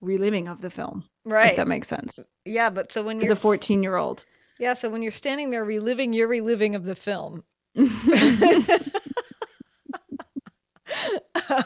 reliving 0.00 0.48
of 0.48 0.60
the 0.60 0.70
film. 0.70 1.04
Right. 1.24 1.50
If 1.50 1.56
that 1.56 1.68
makes 1.68 1.88
sense. 1.88 2.18
Yeah, 2.44 2.70
but 2.70 2.92
so 2.92 3.02
when 3.02 3.20
you're 3.20 3.32
As 3.32 3.44
a 3.44 3.46
14-year-old. 3.46 4.24
Yeah, 4.60 4.74
so 4.74 4.88
when 4.90 5.02
you're 5.02 5.10
standing 5.10 5.50
there 5.50 5.64
reliving 5.64 6.12
your 6.12 6.28
reliving 6.28 6.76
of 6.76 6.84
the 6.84 6.94
film. 6.94 7.42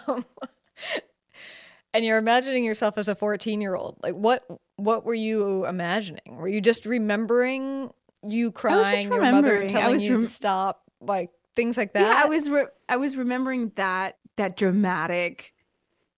um, 0.08 0.24
and 1.92 2.04
you're 2.04 2.18
imagining 2.18 2.64
yourself 2.64 2.96
as 2.96 3.08
a 3.08 3.14
14 3.14 3.60
year 3.60 3.74
old 3.74 3.98
like 4.02 4.14
what 4.14 4.42
what 4.76 5.04
were 5.04 5.14
you 5.14 5.64
imagining? 5.64 6.36
Were 6.36 6.48
you 6.48 6.60
just 6.60 6.84
remembering 6.84 7.90
you 8.22 8.52
crying 8.52 9.10
your 9.12 9.22
mother 9.22 9.68
telling 9.68 10.00
you 10.00 10.12
rem- 10.12 10.22
to 10.22 10.28
stop 10.28 10.82
like 11.00 11.30
things 11.54 11.76
like 11.76 11.92
that 11.92 12.00
yeah 12.00 12.22
i 12.24 12.26
was 12.26 12.48
re- 12.48 12.66
i 12.88 12.96
was 12.96 13.16
remembering 13.16 13.70
that 13.76 14.16
that 14.36 14.56
dramatic 14.56 15.52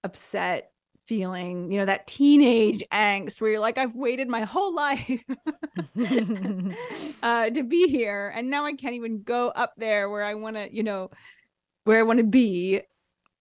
upset 0.04 0.70
feeling 1.06 1.70
you 1.70 1.78
know 1.78 1.86
that 1.86 2.06
teenage 2.06 2.82
angst 2.92 3.40
where 3.40 3.52
you're 3.52 3.60
like 3.60 3.78
i've 3.78 3.94
waited 3.94 4.28
my 4.28 4.42
whole 4.42 4.74
life 4.74 5.22
uh, 7.22 7.50
to 7.50 7.62
be 7.62 7.88
here 7.88 8.32
and 8.34 8.50
now 8.50 8.66
i 8.66 8.72
can't 8.72 8.94
even 8.94 9.22
go 9.22 9.48
up 9.48 9.72
there 9.76 10.10
where 10.10 10.24
i 10.24 10.34
want 10.34 10.56
to 10.56 10.68
you 10.74 10.82
know 10.82 11.08
where 11.84 12.00
i 12.00 12.02
want 12.02 12.18
to 12.18 12.24
be 12.24 12.82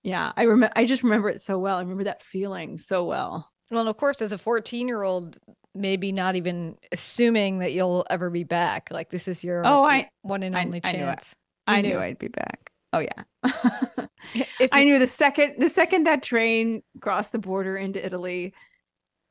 yeah, 0.06 0.32
I 0.38 0.44
remember. 0.44 0.72
I 0.76 0.86
just 0.86 1.02
remember 1.02 1.30
it 1.30 1.42
so 1.42 1.58
well. 1.58 1.78
I 1.78 1.82
remember 1.82 2.04
that 2.04 2.22
feeling 2.22 2.78
so 2.78 3.06
well. 3.06 3.50
Well, 3.72 3.80
and 3.80 3.90
of 3.90 3.98
course, 3.98 4.22
as 4.22 4.32
a 4.32 4.38
fourteen-year-old, 4.38 5.40
maybe 5.74 6.12
not 6.12 6.36
even 6.36 6.78
assuming 6.92 7.58
that 7.60 7.74
you'll 7.74 8.06
ever 8.08 8.30
be 8.30 8.44
back. 8.44 8.90
Like 8.92 9.10
this 9.10 9.28
is 9.28 9.44
your 9.44 9.66
oh, 9.66 9.84
I 9.84 10.08
one 10.22 10.44
and 10.44 10.56
only 10.56 10.80
I, 10.84 10.92
chance. 10.92 11.34
I 11.66 11.82
knew, 11.82 11.90
I 11.90 11.92
knew 11.92 12.00
I'd 12.00 12.20
be 12.20 12.28
back. 12.28 12.72
Oh 12.96 13.00
yeah. 13.00 14.06
you, 14.34 14.46
I 14.72 14.86
knew 14.86 15.00
the 15.00 15.08
second 15.08 15.56
the 15.58 15.70
second 15.70 16.06
that 16.06 16.24
train 16.24 16.82
crossed 17.02 17.34
the 17.34 17.40
border 17.40 17.76
into 17.76 18.04
Italy, 18.04 18.54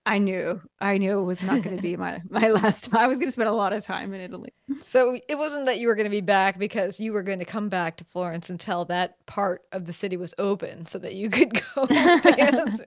I 0.05 0.19
knew 0.19 0.61
I 0.83 0.99
knew 0.99 1.19
it 1.19 1.25
was 1.25 1.43
not 1.43 1.63
going 1.63 1.77
to 1.77 1.83
be 1.83 1.97
my 2.05 2.21
my 2.29 2.49
last 2.51 2.91
time. 2.91 3.01
I 3.01 3.07
was 3.07 3.19
going 3.19 3.29
to 3.29 3.33
spend 3.33 3.49
a 3.49 3.55
lot 3.55 3.73
of 3.73 3.85
time 3.85 4.13
in 4.13 4.21
Italy. 4.21 4.53
So 4.83 5.19
it 5.29 5.37
wasn't 5.37 5.65
that 5.65 5.79
you 5.79 5.89
were 5.89 5.95
going 5.95 6.05
to 6.05 6.11
be 6.11 6.21
back 6.21 6.59
because 6.59 7.01
you 7.01 7.15
were 7.15 7.23
going 7.23 7.39
to 7.39 7.47
come 7.47 7.71
back 7.71 7.97
to 7.97 8.05
Florence 8.05 8.51
until 8.51 8.85
that 8.87 9.15
part 9.27 9.63
of 9.73 9.87
the 9.87 9.95
city 9.95 10.19
was 10.19 10.35
open, 10.37 10.85
so 10.85 10.99
that 10.99 11.15
you 11.15 11.31
could 11.31 11.55
go 11.75 11.87
dance. 11.87 12.83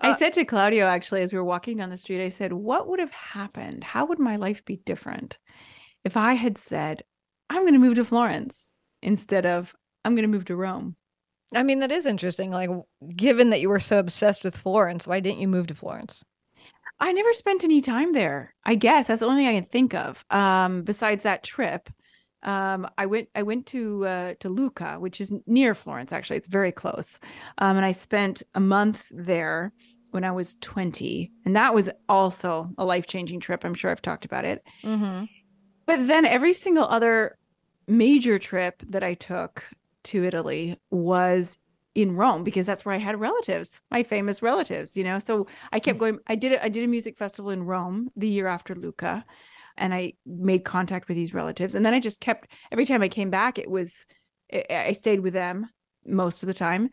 I 0.00 0.14
said 0.14 0.32
to 0.32 0.44
Claudio 0.44 0.86
actually 0.86 1.22
as 1.22 1.32
we 1.32 1.38
were 1.38 1.44
walking 1.44 1.76
down 1.76 1.90
the 1.90 1.96
street, 1.96 2.24
I 2.24 2.30
said, 2.30 2.52
"What 2.52 2.88
would 2.88 2.98
have 2.98 3.12
happened? 3.12 3.84
How 3.84 4.06
would 4.06 4.18
my 4.18 4.34
life 4.34 4.64
be 4.64 4.78
different 4.78 5.38
if 6.04 6.16
I 6.16 6.34
had 6.34 6.58
said 6.58 7.04
I'm 7.48 7.62
going 7.62 7.74
to 7.74 7.78
move 7.78 7.94
to 7.94 8.04
Florence 8.04 8.72
instead 9.02 9.46
of 9.46 9.74
I'm 10.06 10.14
going 10.14 10.22
to 10.22 10.36
move 10.36 10.46
to 10.46 10.56
Rome?" 10.56 10.96
I 11.54 11.62
mean, 11.62 11.80
that 11.80 11.92
is 11.92 12.06
interesting. 12.06 12.50
Like, 12.50 12.70
given 13.14 13.50
that 13.50 13.60
you 13.60 13.68
were 13.68 13.80
so 13.80 13.98
obsessed 13.98 14.44
with 14.44 14.56
Florence, 14.56 15.06
why 15.06 15.20
didn't 15.20 15.40
you 15.40 15.48
move 15.48 15.66
to 15.68 15.74
Florence? 15.74 16.24
I 16.98 17.12
never 17.12 17.32
spent 17.32 17.62
any 17.62 17.80
time 17.80 18.12
there. 18.12 18.54
I 18.64 18.74
guess 18.74 19.06
that's 19.06 19.20
the 19.20 19.26
only 19.26 19.42
thing 19.42 19.48
I 19.48 19.60
can 19.60 19.68
think 19.68 19.94
of. 19.94 20.24
Um, 20.30 20.82
besides 20.82 21.24
that 21.24 21.42
trip, 21.42 21.90
um, 22.42 22.88
I 22.96 23.06
went 23.06 23.28
I 23.34 23.42
went 23.42 23.66
to 23.66 24.06
uh, 24.06 24.34
to 24.40 24.48
Lucca, 24.48 24.98
which 24.98 25.20
is 25.20 25.32
near 25.46 25.74
Florence. 25.74 26.12
Actually, 26.12 26.38
it's 26.38 26.48
very 26.48 26.72
close. 26.72 27.20
Um, 27.58 27.76
and 27.76 27.84
I 27.84 27.92
spent 27.92 28.42
a 28.54 28.60
month 28.60 29.04
there 29.10 29.72
when 30.10 30.24
I 30.24 30.32
was 30.32 30.54
twenty, 30.60 31.32
and 31.44 31.54
that 31.56 31.74
was 31.74 31.90
also 32.08 32.70
a 32.78 32.84
life 32.84 33.06
changing 33.06 33.40
trip. 33.40 33.64
I'm 33.64 33.74
sure 33.74 33.90
I've 33.90 34.02
talked 34.02 34.24
about 34.24 34.44
it. 34.44 34.62
Mm-hmm. 34.82 35.24
But 35.86 36.06
then 36.06 36.24
every 36.24 36.54
single 36.54 36.84
other 36.84 37.36
major 37.86 38.38
trip 38.38 38.82
that 38.88 39.04
I 39.04 39.14
took 39.14 39.64
to 40.06 40.24
Italy 40.24 40.78
was 40.90 41.58
in 41.94 42.14
Rome 42.14 42.44
because 42.44 42.66
that's 42.66 42.84
where 42.84 42.94
I 42.94 42.98
had 42.98 43.18
relatives, 43.18 43.80
my 43.90 44.02
famous 44.02 44.42
relatives, 44.42 44.96
you 44.96 45.04
know. 45.04 45.18
So 45.18 45.46
I 45.72 45.80
kept 45.80 45.96
hmm. 45.96 46.00
going. 46.00 46.18
I 46.26 46.34
did 46.34 46.52
it. 46.52 46.60
I 46.62 46.68
did 46.68 46.84
a 46.84 46.88
music 46.88 47.16
festival 47.16 47.50
in 47.50 47.64
Rome 47.64 48.10
the 48.16 48.28
year 48.28 48.46
after 48.46 48.74
Lucca, 48.74 49.24
and 49.76 49.94
I 49.94 50.14
made 50.26 50.64
contact 50.64 51.08
with 51.08 51.16
these 51.16 51.34
relatives. 51.34 51.74
And 51.74 51.84
then 51.84 51.94
I 51.94 52.00
just 52.00 52.20
kept 52.20 52.48
every 52.70 52.84
time 52.84 53.02
I 53.02 53.08
came 53.08 53.30
back, 53.30 53.58
it 53.58 53.70
was 53.70 54.06
I 54.52 54.92
stayed 54.92 55.20
with 55.20 55.32
them 55.32 55.68
most 56.04 56.42
of 56.42 56.46
the 56.46 56.54
time. 56.54 56.90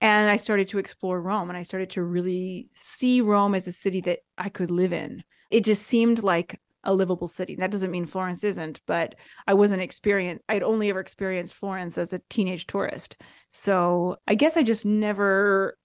And 0.00 0.30
I 0.30 0.36
started 0.36 0.68
to 0.68 0.78
explore 0.78 1.20
Rome 1.20 1.48
and 1.48 1.56
I 1.56 1.62
started 1.62 1.90
to 1.90 2.02
really 2.02 2.68
see 2.72 3.20
Rome 3.20 3.54
as 3.54 3.66
a 3.66 3.72
city 3.72 4.00
that 4.02 4.20
I 4.36 4.48
could 4.48 4.70
live 4.70 4.92
in. 4.92 5.24
It 5.50 5.64
just 5.64 5.86
seemed 5.86 6.22
like 6.22 6.60
a 6.88 6.94
livable 6.94 7.28
city. 7.28 7.54
That 7.54 7.70
doesn't 7.70 7.90
mean 7.90 8.06
Florence 8.06 8.42
isn't, 8.42 8.80
but 8.86 9.14
I 9.46 9.52
wasn't 9.52 9.82
experienced. 9.82 10.42
I'd 10.48 10.62
only 10.62 10.88
ever 10.88 11.00
experienced 11.00 11.54
Florence 11.54 11.98
as 11.98 12.14
a 12.14 12.22
teenage 12.30 12.66
tourist. 12.66 13.18
So 13.50 14.16
I 14.26 14.34
guess 14.34 14.56
I 14.56 14.62
just 14.62 14.86
never, 14.86 15.76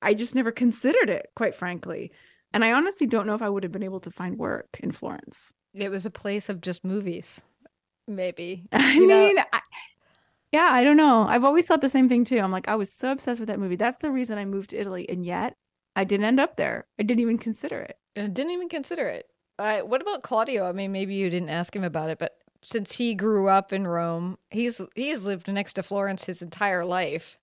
I 0.00 0.14
just 0.14 0.36
never 0.36 0.52
considered 0.52 1.10
it, 1.10 1.26
quite 1.34 1.56
frankly. 1.56 2.12
And 2.52 2.64
I 2.64 2.72
honestly 2.72 3.08
don't 3.08 3.26
know 3.26 3.34
if 3.34 3.42
I 3.42 3.48
would 3.48 3.64
have 3.64 3.72
been 3.72 3.82
able 3.82 3.98
to 4.00 4.10
find 4.12 4.38
work 4.38 4.68
in 4.78 4.92
Florence. 4.92 5.52
It 5.74 5.88
was 5.88 6.06
a 6.06 6.10
place 6.10 6.48
of 6.48 6.60
just 6.60 6.84
movies, 6.84 7.42
maybe. 8.06 8.68
I 8.72 9.00
mean, 9.00 9.36
I, 9.52 9.60
yeah, 10.52 10.70
I 10.70 10.84
don't 10.84 10.96
know. 10.96 11.26
I've 11.26 11.42
always 11.42 11.66
thought 11.66 11.80
the 11.80 11.88
same 11.88 12.08
thing 12.08 12.24
too. 12.24 12.38
I'm 12.38 12.52
like, 12.52 12.68
I 12.68 12.76
was 12.76 12.92
so 12.92 13.10
obsessed 13.10 13.40
with 13.40 13.48
that 13.48 13.58
movie. 13.58 13.74
That's 13.74 13.98
the 13.98 14.12
reason 14.12 14.38
I 14.38 14.44
moved 14.44 14.70
to 14.70 14.78
Italy. 14.78 15.08
And 15.08 15.26
yet 15.26 15.56
I 15.96 16.04
didn't 16.04 16.26
end 16.26 16.38
up 16.38 16.56
there. 16.56 16.86
I 17.00 17.02
didn't 17.02 17.22
even 17.22 17.38
consider 17.38 17.80
it. 17.80 17.96
I 18.16 18.28
didn't 18.28 18.52
even 18.52 18.68
consider 18.68 19.08
it. 19.08 19.26
Uh, 19.58 19.80
what 19.80 20.02
about 20.02 20.22
Claudio? 20.22 20.66
I 20.66 20.72
mean, 20.72 20.92
maybe 20.92 21.14
you 21.14 21.30
didn't 21.30 21.50
ask 21.50 21.74
him 21.74 21.84
about 21.84 22.10
it, 22.10 22.18
but 22.18 22.36
since 22.62 22.92
he 22.96 23.14
grew 23.14 23.48
up 23.48 23.72
in 23.72 23.86
Rome, 23.86 24.38
he's 24.50 24.80
he 24.94 25.10
has 25.10 25.24
lived 25.24 25.48
next 25.52 25.74
to 25.74 25.82
Florence 25.82 26.24
his 26.24 26.42
entire 26.42 26.84
life. 26.84 27.38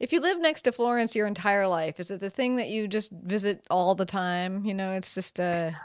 If 0.00 0.12
you 0.12 0.20
live 0.20 0.40
next 0.40 0.62
to 0.62 0.72
Florence 0.72 1.14
your 1.14 1.26
entire 1.26 1.68
life, 1.68 2.00
is 2.00 2.10
it 2.10 2.20
the 2.20 2.30
thing 2.30 2.56
that 2.56 2.68
you 2.68 2.88
just 2.88 3.10
visit 3.12 3.64
all 3.70 3.94
the 3.94 4.04
time? 4.06 4.64
You 4.64 4.74
know, 4.74 4.92
it's 4.92 5.14
just 5.14 5.38
a. 5.38 5.76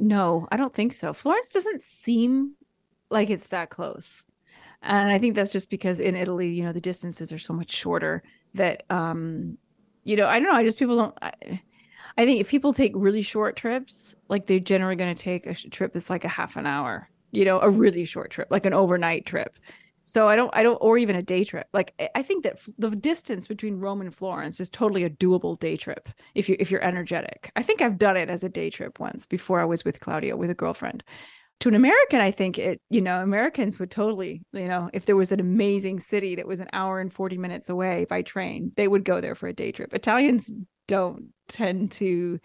No, 0.00 0.48
I 0.52 0.56
don't 0.56 0.74
think 0.74 0.92
so. 0.92 1.12
Florence 1.14 1.50
doesn't 1.50 1.80
seem 1.80 2.54
like 3.10 3.30
it's 3.30 3.48
that 3.48 3.70
close 3.70 4.24
and 4.82 5.10
i 5.10 5.18
think 5.18 5.34
that's 5.34 5.52
just 5.52 5.70
because 5.70 6.00
in 6.00 6.16
italy 6.16 6.48
you 6.48 6.64
know 6.64 6.72
the 6.72 6.80
distances 6.80 7.32
are 7.32 7.38
so 7.38 7.52
much 7.52 7.70
shorter 7.70 8.22
that 8.54 8.84
um 8.90 9.56
you 10.04 10.16
know 10.16 10.26
i 10.26 10.38
don't 10.38 10.48
know 10.48 10.54
i 10.54 10.64
just 10.64 10.78
people 10.78 10.96
don't 10.96 11.18
I, 11.22 11.60
I 12.16 12.24
think 12.24 12.40
if 12.40 12.48
people 12.48 12.72
take 12.72 12.92
really 12.94 13.22
short 13.22 13.56
trips 13.56 14.14
like 14.28 14.46
they're 14.46 14.60
generally 14.60 14.96
going 14.96 15.14
to 15.14 15.22
take 15.22 15.46
a 15.46 15.54
trip 15.54 15.92
that's 15.92 16.10
like 16.10 16.24
a 16.24 16.28
half 16.28 16.56
an 16.56 16.66
hour 16.66 17.08
you 17.32 17.44
know 17.44 17.58
a 17.60 17.70
really 17.70 18.04
short 18.04 18.30
trip 18.30 18.48
like 18.50 18.66
an 18.66 18.74
overnight 18.74 19.26
trip. 19.26 19.58
So 20.04 20.28
i 20.28 20.36
don't 20.36 20.50
i 20.54 20.62
don't 20.62 20.78
or 20.80 20.98
even 20.98 21.16
a 21.16 21.22
day 21.22 21.44
trip. 21.44 21.66
Like 21.72 21.94
i 22.14 22.22
think 22.22 22.44
that 22.44 22.60
the 22.78 22.90
distance 22.90 23.48
between 23.48 23.80
rome 23.80 24.00
and 24.00 24.14
florence 24.14 24.60
is 24.60 24.68
totally 24.68 25.04
a 25.04 25.10
doable 25.10 25.58
day 25.58 25.76
trip 25.76 26.08
if 26.34 26.48
you 26.48 26.56
if 26.60 26.70
you're 26.70 26.84
energetic. 26.84 27.50
I 27.56 27.62
think 27.62 27.80
i've 27.80 27.98
done 27.98 28.16
it 28.16 28.28
as 28.28 28.44
a 28.44 28.48
day 28.48 28.70
trip 28.70 29.00
once 29.00 29.26
before 29.26 29.60
i 29.60 29.64
was 29.64 29.84
with 29.84 30.00
claudio 30.00 30.36
with 30.36 30.50
a 30.50 30.54
girlfriend. 30.54 31.02
To 31.60 31.68
an 31.68 31.76
American, 31.76 32.20
I 32.20 32.32
think 32.32 32.58
it, 32.58 32.80
you 32.90 33.00
know, 33.00 33.22
Americans 33.22 33.78
would 33.78 33.92
totally, 33.92 34.42
you 34.52 34.66
know, 34.66 34.90
if 34.92 35.06
there 35.06 35.14
was 35.14 35.30
an 35.30 35.38
amazing 35.38 36.00
city 36.00 36.34
that 36.34 36.48
was 36.48 36.58
an 36.58 36.66
hour 36.72 36.98
and 36.98 37.12
40 37.12 37.38
minutes 37.38 37.70
away 37.70 38.04
by 38.10 38.22
train, 38.22 38.72
they 38.76 38.88
would 38.88 39.04
go 39.04 39.20
there 39.20 39.36
for 39.36 39.46
a 39.46 39.52
day 39.52 39.70
trip. 39.70 39.94
Italians 39.94 40.50
don't 40.88 41.26
tend 41.52 41.92
to 41.92 42.40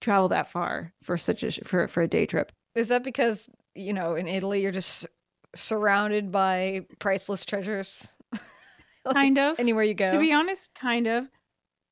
travel 0.00 0.28
that 0.28 0.50
far 0.50 0.92
for 1.02 1.18
such 1.18 1.42
a 1.42 1.52
for 1.64 1.88
for 1.88 2.02
a 2.02 2.08
day 2.08 2.26
trip. 2.26 2.52
Is 2.74 2.88
that 2.88 3.04
because, 3.04 3.48
you 3.74 3.92
know, 3.92 4.14
in 4.14 4.26
Italy 4.26 4.62
you're 4.62 4.72
just 4.72 5.06
surrounded 5.54 6.30
by 6.30 6.86
priceless 6.98 7.44
treasures? 7.44 8.12
like 9.04 9.14
kind 9.14 9.38
of. 9.38 9.58
Anywhere 9.58 9.84
you 9.84 9.94
go. 9.94 10.10
To 10.10 10.18
be 10.18 10.32
honest, 10.32 10.74
kind 10.74 11.06
of. 11.06 11.28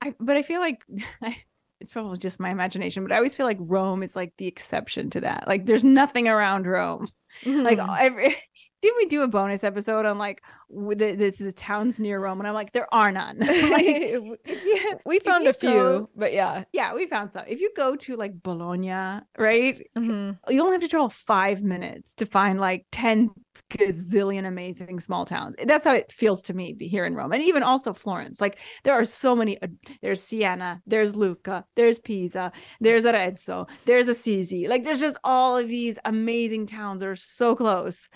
I 0.03 0.15
but 0.21 0.37
I 0.37 0.43
feel 0.43 0.61
like 0.61 0.83
I 1.23 1.37
it's 1.81 1.93
probably 1.93 2.19
just 2.19 2.41
my 2.41 2.51
imagination, 2.51 3.03
but 3.03 3.13
I 3.13 3.17
always 3.17 3.35
feel 3.35 3.47
like 3.47 3.59
Rome 3.61 4.03
is 4.03 4.17
like 4.17 4.33
the 4.39 4.47
exception 4.47 5.11
to 5.11 5.21
that. 5.21 5.47
Like 5.47 5.67
there's 5.67 5.85
nothing 5.85 6.29
around 6.29 6.67
Rome. 6.67 7.09
Mm-hmm. 7.43 7.63
Like 7.63 7.79
every 7.79 8.37
did 8.85 8.93
we 8.99 9.07
do 9.07 9.23
a 9.23 9.29
bonus 9.29 9.65
episode 9.65 10.05
on 10.05 10.19
like 10.19 10.43
the, 10.69 11.15
the, 11.15 11.31
the 11.31 11.53
towns 11.53 11.99
near 11.99 12.21
Rome? 12.21 12.39
And 12.39 12.47
I'm 12.47 12.53
like, 12.53 12.73
there 12.73 12.93
are 12.93 13.11
none. 13.11 13.39
like, 13.39 13.87
yeah, 14.47 14.93
we 15.07 15.21
found 15.21 15.47
a 15.47 15.55
few, 15.55 15.71
go, 15.71 16.11
but 16.15 16.35
yeah, 16.35 16.65
yeah, 16.71 16.93
we 16.93 17.07
found 17.07 17.33
some. 17.33 17.47
If 17.49 17.63
you 17.63 17.73
go 17.75 17.97
to 17.97 18.15
like 18.17 18.43
Bologna, 18.43 19.23
right, 19.39 19.83
mm-hmm. 19.97 20.53
you 20.53 20.61
only 20.61 20.73
have 20.73 20.83
to 20.83 20.89
travel 20.89 21.09
five 21.09 21.63
minutes 21.63 22.13
to 22.15 22.27
find 22.27 22.61
like 22.61 22.85
ten 22.93 23.31
gazillion 23.71 24.47
amazing 24.47 25.01
small 25.01 25.25
towns. 25.25 25.55
That's 25.65 25.87
how 25.87 25.95
it 25.95 26.13
feels 26.13 26.43
to 26.43 26.55
me 26.55 26.77
here 26.79 27.07
in 27.07 27.15
Rome, 27.15 27.33
and 27.33 27.43
even 27.43 27.63
also 27.63 27.95
Florence. 27.95 28.39
Like 28.39 28.59
there 28.83 28.93
are 28.93 29.07
so 29.07 29.35
many. 29.35 29.61
Uh, 29.63 29.69
there's 30.03 30.23
Siena, 30.23 30.83
there's 30.87 31.17
Lucca, 31.17 31.65
there's 31.75 31.99
Pisa, 31.99 32.53
there's 32.81 33.07
Arezzo, 33.07 33.67
there's 33.87 34.09
Assisi. 34.09 34.69
Like 34.69 34.85
there's 34.85 35.01
just 35.01 35.17
all 35.25 35.57
of 35.57 35.69
these 35.69 35.99
amazing 36.05 36.67
towns 36.67 37.01
that 37.01 37.09
are 37.09 37.17
so 37.17 37.57
close, 37.57 38.11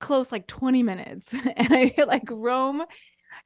close 0.00 0.32
like 0.32 0.46
20 0.46 0.82
minutes, 0.82 1.34
and 1.56 1.72
I 1.72 1.90
feel 1.90 2.06
like 2.06 2.30
Rome. 2.30 2.82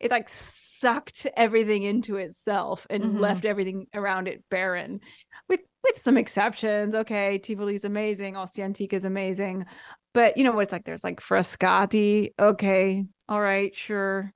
It 0.01 0.11
like 0.11 0.29
sucked 0.29 1.27
everything 1.35 1.83
into 1.83 2.17
itself 2.17 2.87
and 2.91 3.03
mm-hmm. 3.03 3.19
left 3.19 3.47
everything 3.47 3.87
around 3.95 4.29
it 4.29 4.45
barren, 4.51 5.01
with 5.49 5.61
with 5.83 5.97
some 5.97 6.19
exceptions. 6.19 6.95
Okay, 6.95 7.41
Tivoli's 7.43 7.85
amazing, 7.85 8.37
Ostia 8.37 8.65
Antica 8.67 8.97
is 8.97 9.07
amazing, 9.07 9.65
but 10.15 10.37
you 10.37 10.45
know 10.45 10.53
what 10.53 10.63
it's 10.63 10.73
like 10.73 10.85
there's 10.85 11.05
like 11.05 11.21
frascati 11.21 12.33
okay 12.39 13.05
all 13.29 13.41
right 13.41 13.75
sure 13.75 14.33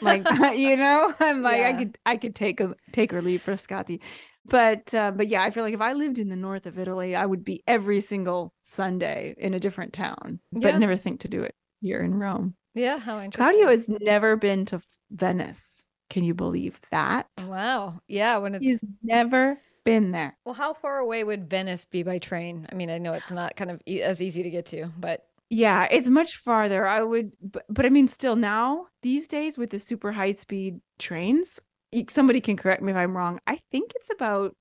like 0.00 0.24
you 0.54 0.76
know 0.76 1.12
i'm 1.20 1.42
like 1.42 1.58
yeah. 1.58 1.68
i 1.68 1.72
could 1.72 1.98
i 2.06 2.16
could 2.16 2.34
take 2.34 2.60
a 2.60 2.74
take 2.92 3.12
or 3.12 3.22
leave 3.22 3.44
frascati 3.44 4.00
but 4.48 4.92
uh, 4.94 5.10
but 5.10 5.28
yeah 5.28 5.42
i 5.42 5.50
feel 5.50 5.62
like 5.62 5.74
if 5.74 5.80
i 5.80 5.92
lived 5.92 6.18
in 6.18 6.28
the 6.28 6.36
north 6.36 6.66
of 6.66 6.78
italy 6.78 7.14
i 7.14 7.24
would 7.24 7.44
be 7.44 7.62
every 7.66 8.00
single 8.00 8.52
sunday 8.64 9.34
in 9.38 9.54
a 9.54 9.60
different 9.60 9.92
town 9.92 10.40
but 10.52 10.62
yeah. 10.62 10.78
never 10.78 10.96
think 10.96 11.20
to 11.20 11.28
do 11.28 11.42
it 11.42 11.54
here 11.80 12.00
in 12.00 12.14
rome 12.14 12.54
yeah 12.74 12.98
how 12.98 13.20
interesting 13.20 13.32
claudio 13.32 13.68
has 13.68 13.88
never 13.88 14.36
been 14.36 14.64
to 14.64 14.80
venice 15.10 15.86
can 16.10 16.24
you 16.24 16.34
believe 16.34 16.80
that 16.90 17.26
wow 17.46 17.98
yeah 18.08 18.36
when 18.38 18.54
it's 18.54 18.64
he's 18.64 18.80
never 19.02 19.58
been 19.86 20.10
there. 20.10 20.36
Well, 20.44 20.54
how 20.54 20.74
far 20.74 20.98
away 20.98 21.24
would 21.24 21.48
Venice 21.48 21.86
be 21.86 22.02
by 22.02 22.18
train? 22.18 22.66
I 22.70 22.74
mean, 22.74 22.90
I 22.90 22.98
know 22.98 23.14
it's 23.14 23.30
not 23.30 23.56
kind 23.56 23.70
of 23.70 23.80
e- 23.86 24.02
as 24.02 24.20
easy 24.20 24.42
to 24.42 24.50
get 24.50 24.66
to, 24.66 24.90
but 24.98 25.24
yeah, 25.48 25.86
it's 25.90 26.08
much 26.08 26.36
farther. 26.36 26.86
I 26.86 27.02
would, 27.02 27.32
but, 27.40 27.64
but 27.70 27.86
I 27.86 27.88
mean, 27.88 28.08
still 28.08 28.36
now 28.36 28.88
these 29.00 29.28
days 29.28 29.56
with 29.56 29.70
the 29.70 29.78
super 29.78 30.12
high 30.12 30.32
speed 30.32 30.80
trains, 30.98 31.60
somebody 32.08 32.40
can 32.40 32.56
correct 32.56 32.82
me 32.82 32.92
if 32.92 32.96
I'm 32.96 33.16
wrong. 33.16 33.40
I 33.46 33.60
think 33.70 33.92
it's 33.94 34.10
about 34.10 34.54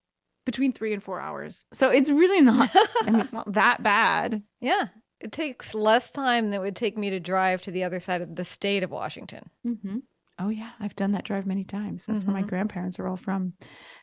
between 0.46 0.72
three 0.72 0.94
and 0.94 1.04
four 1.04 1.20
hours. 1.20 1.66
So 1.74 1.90
it's 1.90 2.10
really 2.10 2.42
not. 2.42 2.70
I 3.04 3.10
mean, 3.10 3.20
it's 3.20 3.34
not 3.34 3.54
that 3.54 3.84
bad. 3.84 4.44
Yeah, 4.62 4.88
it 5.20 5.32
takes 5.32 5.74
less 5.74 6.12
time 6.12 6.46
than 6.46 6.60
it 6.60 6.64
would 6.64 6.76
take 6.76 6.98
me 6.98 7.10
to 7.10 7.20
drive 7.20 7.62
to 7.64 7.72
the 7.72 7.84
other 7.84 8.00
side 8.00 8.22
of 8.22 8.36
the 8.36 8.46
state 8.46 8.84
of 8.84 8.92
Washington. 8.92 9.50
Mm-hmm. 9.66 9.98
Oh 10.38 10.50
yeah, 10.50 10.72
I've 10.80 10.96
done 10.96 11.14
that 11.14 11.24
drive 11.24 11.46
many 11.46 11.64
times. 11.64 12.06
That's 12.06 12.20
mm-hmm. 12.20 12.28
where 12.28 12.34
my 12.34 12.42
mm-hmm. 12.42 12.50
grandparents 12.50 13.00
are 13.00 13.08
all 13.08 13.18
from. 13.18 13.54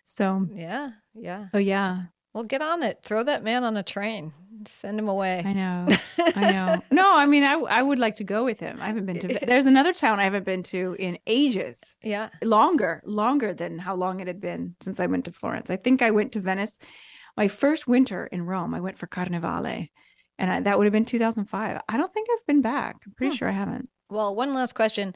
So 0.05 0.47
yeah, 0.53 0.91
yeah. 1.15 1.43
So 1.53 1.59
yeah. 1.59 2.05
Well, 2.33 2.45
get 2.45 2.63
on 2.63 2.83
it. 2.83 3.01
Throw 3.03 3.23
that 3.25 3.45
man 3.45 3.63
on 3.63 3.77
a 3.77 3.83
train. 3.83 4.33
Send 4.69 4.99
him 4.99 5.09
away. 5.09 5.43
I 5.45 5.53
know. 5.53 5.89
I 6.37 6.53
know. 6.53 6.83
No, 6.91 7.17
I 7.17 7.27
mean, 7.27 7.45
I 7.45 7.55
I 7.55 7.83
would 7.83 7.99
like 7.99 8.17
to 8.17 8.25
go 8.25 8.45
with 8.45 8.61
him. 8.61 8.79
I 8.81 8.87
haven't 8.87 9.07
been 9.07 9.21
to. 9.21 9.39
There's 9.47 9.67
another 9.67 9.93
town 9.93 10.21
I 10.21 10.25
haven't 10.25 10.45
been 10.45 10.63
to 10.65 10.97
in 10.99 11.19
ages. 11.27 11.97
Yeah, 12.03 12.29
longer, 12.43 13.03
longer 13.05 13.55
than 13.55 13.79
how 13.79 13.95
long 13.95 14.21
it 14.21 14.27
had 14.27 14.41
been 14.41 14.75
since 14.81 15.01
I 15.01 15.07
went 15.07 15.25
to 15.27 15.33
Florence. 15.33 15.71
I 15.71 15.77
think 15.77 16.03
I 16.03 16.11
went 16.11 16.33
to 16.33 16.41
Venice. 16.41 16.79
My 17.37 17.49
first 17.49 17.87
winter 17.87 18.27
in 18.27 18.45
Rome, 18.45 18.75
I 18.75 18.81
went 18.81 18.99
for 18.99 19.07
Carnevale, 19.07 19.89
and 20.39 20.51
I, 20.51 20.61
that 20.61 20.77
would 20.77 20.85
have 20.85 20.93
been 20.93 21.07
2005. 21.07 21.81
I 21.89 21.97
don't 21.97 22.13
think 22.13 22.29
I've 22.31 22.47
been 22.47 22.61
back. 22.61 22.97
I'm 23.07 23.13
pretty 23.15 23.37
sure 23.37 23.49
I 23.49 23.53
haven't. 23.53 23.89
Well, 24.11 24.35
one 24.35 24.53
last 24.53 24.75
question 24.75 25.15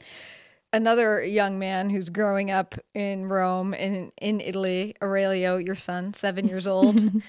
another 0.73 1.23
young 1.23 1.59
man 1.59 1.89
who's 1.89 2.09
growing 2.09 2.51
up 2.51 2.75
in 2.93 3.25
Rome 3.25 3.73
in 3.73 4.11
in 4.21 4.41
Italy, 4.41 4.95
Aurelio, 5.01 5.57
your 5.57 5.75
son, 5.75 6.13
seven 6.13 6.47
years 6.47 6.67
old. 6.67 7.01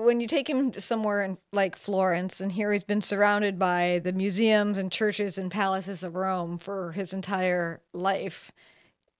when 0.00 0.20
you 0.20 0.26
take 0.26 0.48
him 0.48 0.72
somewhere 0.78 1.22
in, 1.22 1.38
like 1.52 1.76
Florence, 1.76 2.40
and 2.40 2.52
here 2.52 2.72
he's 2.72 2.84
been 2.84 3.00
surrounded 3.00 3.58
by 3.58 4.00
the 4.02 4.12
museums 4.12 4.78
and 4.78 4.90
churches 4.90 5.38
and 5.38 5.50
palaces 5.50 6.02
of 6.02 6.14
Rome 6.14 6.58
for 6.58 6.92
his 6.92 7.12
entire 7.12 7.82
life, 7.92 8.52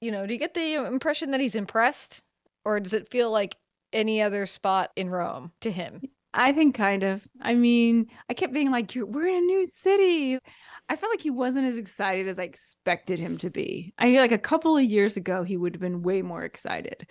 you 0.01 0.11
know, 0.11 0.27
do 0.27 0.33
you 0.33 0.39
get 0.39 0.55
the 0.55 0.75
impression 0.87 1.31
that 1.31 1.41
he's 1.41 1.55
impressed, 1.55 2.23
or 2.65 2.81
does 2.81 2.93
it 2.93 3.11
feel 3.11 3.31
like 3.31 3.57
any 3.93 4.23
other 4.23 4.47
spot 4.47 4.91
in 4.97 5.11
Rome 5.11 5.53
to 5.61 5.71
him? 5.71 6.03
I 6.35 6.53
think 6.53 6.75
kind 6.75 7.03
of. 7.03 7.23
I 7.41 7.55
mean, 7.55 8.09
I 8.29 8.35
kept 8.35 8.55
being 8.55 8.71
like, 8.71 8.93
"We're 8.95 9.27
in 9.27 9.35
a 9.35 9.41
new 9.41 9.67
city." 9.67 10.39
I 10.89 10.97
felt 10.97 11.13
like 11.13 11.21
he 11.21 11.31
wasn't 11.31 11.67
as 11.69 11.77
excited 11.77 12.27
as 12.29 12.39
I 12.39 12.45
expected 12.45 13.19
him 13.19 13.39
to 13.39 13.51
be. 13.51 13.95
I 13.99 14.07
feel 14.07 14.21
like 14.21 14.33
a 14.33 14.39
couple 14.39 14.77
of 14.77 14.85
years 14.85 15.17
ago, 15.17 15.43
he 15.43 15.57
would 15.57 15.75
have 15.75 15.81
been 15.81 16.03
way 16.03 16.23
more 16.23 16.43
excited. 16.45 17.07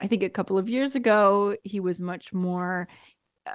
I 0.00 0.06
think 0.06 0.22
a 0.22 0.30
couple 0.30 0.58
of 0.58 0.68
years 0.68 0.94
ago, 0.94 1.56
he 1.64 1.80
was 1.80 2.00
much 2.00 2.32
more 2.32 2.88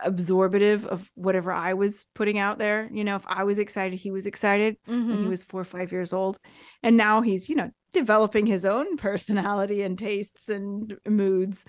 absorbative 0.04 0.86
of 0.86 1.10
whatever 1.16 1.52
I 1.52 1.74
was 1.74 2.06
putting 2.16 2.38
out 2.40 2.58
there. 2.58 2.90
You 2.92 3.04
know, 3.04 3.16
if 3.16 3.26
I 3.28 3.44
was 3.44 3.60
excited, 3.60 3.98
he 3.98 4.12
was 4.12 4.26
excited 4.26 4.78
when 4.86 5.20
he 5.20 5.26
Mhm. 5.26 5.30
was 5.30 5.44
four 5.44 5.62
or 5.62 5.66
five 5.66 5.92
years 5.92 6.12
old. 6.14 6.40
And 6.84 6.98
now 6.98 7.22
he's, 7.22 7.48
you 7.50 7.56
know, 7.56 7.72
developing 7.94 8.46
his 8.46 8.66
own 8.66 8.98
personality 8.98 9.84
and 9.84 9.98
tastes 9.98 10.50
and 10.50 10.98
moods. 11.08 11.64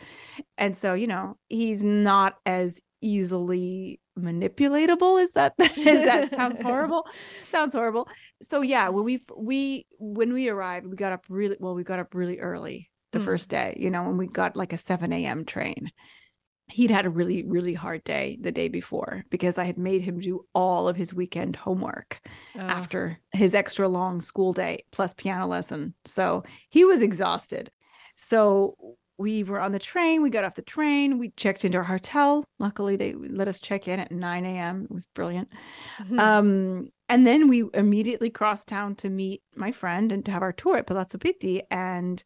And 0.58 0.76
so, 0.76 0.94
you 0.94 1.06
know, 1.06 1.36
he's 1.48 1.82
not 1.82 2.36
as 2.46 2.80
easily 3.02 4.00
manipulatable 4.18 5.22
is 5.22 5.32
that 5.32 5.52
is 5.76 6.02
that 6.02 6.32
sounds 6.32 6.60
horrible 6.62 7.06
sounds 7.50 7.74
horrible 7.74 8.08
so 8.40 8.62
yeah 8.62 8.88
when 8.88 9.04
we 9.04 9.22
we 9.36 9.86
when 9.98 10.32
we 10.32 10.48
arrived 10.48 10.86
we 10.86 10.96
got 10.96 11.12
up 11.12 11.22
really 11.28 11.56
well 11.60 11.74
we 11.74 11.84
got 11.84 11.98
up 11.98 12.14
really 12.14 12.40
early 12.40 12.88
the 13.16 13.22
Mm. 13.22 13.30
first 13.30 13.48
day 13.48 13.76
you 13.78 13.90
know 13.90 14.04
when 14.04 14.16
we 14.18 14.26
got 14.26 14.56
like 14.56 14.72
a 14.72 14.78
7 14.78 15.12
a.m 15.12 15.44
train 15.44 15.90
he'd 16.68 16.90
had 16.90 17.06
a 17.06 17.10
really 17.10 17.44
really 17.44 17.74
hard 17.74 18.02
day 18.04 18.36
the 18.40 18.50
day 18.60 18.68
before 18.68 19.24
because 19.30 19.56
i 19.56 19.64
had 19.64 19.78
made 19.78 20.02
him 20.02 20.18
do 20.18 20.44
all 20.52 20.88
of 20.88 20.96
his 20.96 21.14
weekend 21.14 21.54
homework 21.56 22.20
Oh. 22.56 22.60
after 22.60 23.00
his 23.32 23.54
extra 23.54 23.86
long 23.88 24.20
school 24.20 24.52
day 24.52 24.84
plus 24.92 25.12
piano 25.14 25.46
lesson. 25.46 25.94
So 26.06 26.42
he 26.70 26.84
was 26.86 27.02
exhausted. 27.02 27.70
So 28.16 28.74
we 29.18 29.44
were 29.44 29.60
on 29.60 29.72
the 29.72 29.78
train. 29.78 30.22
We 30.22 30.30
got 30.30 30.44
off 30.44 30.54
the 30.54 30.62
train. 30.62 31.18
We 31.18 31.30
checked 31.36 31.64
into 31.66 31.78
our 31.78 31.84
hotel. 31.84 32.44
Luckily, 32.58 32.96
they 32.96 33.12
let 33.14 33.46
us 33.48 33.60
check 33.60 33.88
in 33.88 34.00
at 34.00 34.10
9 34.10 34.44
a.m. 34.46 34.84
It 34.84 34.90
was 34.94 35.06
brilliant. 35.06 35.48
Mhm. 36.00 36.18
Um, 36.18 36.88
and 37.10 37.26
then 37.26 37.48
we 37.48 37.64
immediately 37.74 38.30
crossed 38.30 38.68
town 38.68 38.94
to 38.96 39.08
meet 39.10 39.42
my 39.54 39.70
friend 39.72 40.12
and 40.12 40.24
to 40.24 40.30
have 40.32 40.42
our 40.42 40.52
tour 40.52 40.78
at 40.78 40.86
Palazzo 40.86 41.18
Pitti. 41.18 41.62
And 41.70 42.22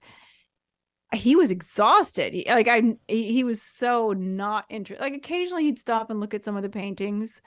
he 1.13 1.37
was 1.37 1.51
exhausted. 1.51 2.33
He, 2.33 2.45
like 2.49 2.69
I, 2.69 2.97
he, 3.09 3.33
he 3.33 3.45
was 3.45 3.63
so 3.63 4.13
not 4.13 4.65
interested. 4.69 5.03
Like 5.03 5.15
occasionally 5.15 5.65
he'd 5.65 5.79
stop 5.79 6.11
and 6.11 6.21
look 6.21 6.35
at 6.35 6.45
some 6.45 6.57
of 6.57 6.63
the 6.63 6.69
paintings. 6.69 7.43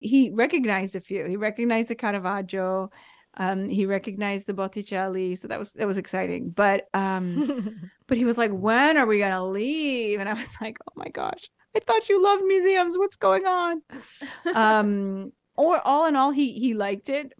He 0.00 0.30
recognized 0.30 0.96
a 0.96 1.00
few. 1.00 1.26
He 1.26 1.36
recognized 1.36 1.88
the 1.90 1.94
Caravaggio. 1.94 2.90
Um, 3.36 3.68
he 3.68 3.86
recognized 3.86 4.46
the 4.46 4.54
Botticelli. 4.54 5.36
So 5.36 5.48
that 5.48 5.58
was 5.58 5.72
that 5.74 5.86
was 5.86 5.98
exciting. 5.98 6.50
But 6.50 6.88
um, 6.94 7.90
but 8.06 8.16
he 8.18 8.24
was 8.24 8.38
like, 8.38 8.50
"When 8.50 8.96
are 8.96 9.06
we 9.06 9.18
gonna 9.18 9.46
leave?" 9.46 10.20
And 10.20 10.28
I 10.28 10.34
was 10.34 10.56
like, 10.60 10.78
"Oh 10.88 10.92
my 10.96 11.08
gosh, 11.08 11.50
I 11.76 11.80
thought 11.80 12.08
you 12.08 12.22
loved 12.22 12.44
museums. 12.44 12.98
What's 12.98 13.16
going 13.16 13.46
on?" 13.46 13.82
um 14.54 15.32
or 15.56 15.86
all 15.86 16.06
in 16.06 16.16
all 16.16 16.30
he 16.30 16.52
he 16.52 16.74
liked 16.74 17.08
it 17.08 17.32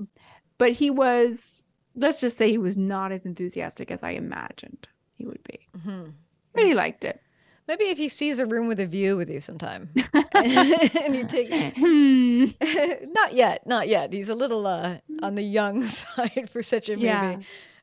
but 0.59 0.73
he 0.73 0.91
was 0.91 1.65
let's 1.95 2.21
just 2.21 2.39
say 2.39 2.51
he 2.51 2.59
was 2.59 2.77
not 2.77 3.13
as 3.13 3.27
enthusiastic 3.27 3.91
as 3.91 4.03
i 4.03 4.11
imagined 4.11 4.89
he 5.17 5.27
would 5.27 5.43
be 5.45 5.62
Mhm. 5.87 6.13
but 6.53 6.65
he 6.65 6.75
liked 6.75 7.05
it 7.05 7.21
Maybe 7.69 7.85
if 7.85 7.97
he 7.99 8.09
sees 8.09 8.39
a 8.41 8.47
room 8.47 8.67
with 8.67 8.81
a 8.81 8.87
view 8.87 9.17
with 9.17 9.31
you 9.31 9.41
sometime, 9.41 9.91
and 10.35 11.15
you 11.17 11.25
take 11.27 11.49
Hmm. 11.77 12.47
not 13.13 13.35
yet, 13.35 13.67
not 13.67 13.87
yet. 13.89 14.13
He's 14.13 14.29
a 14.29 14.35
little 14.35 14.67
uh, 14.67 14.99
on 15.23 15.37
the 15.37 15.43
young 15.45 15.85
side 15.85 16.51
for 16.51 16.63
such 16.63 16.89
a 16.89 16.95
movie, 16.97 17.07
Yeah. 17.07 17.37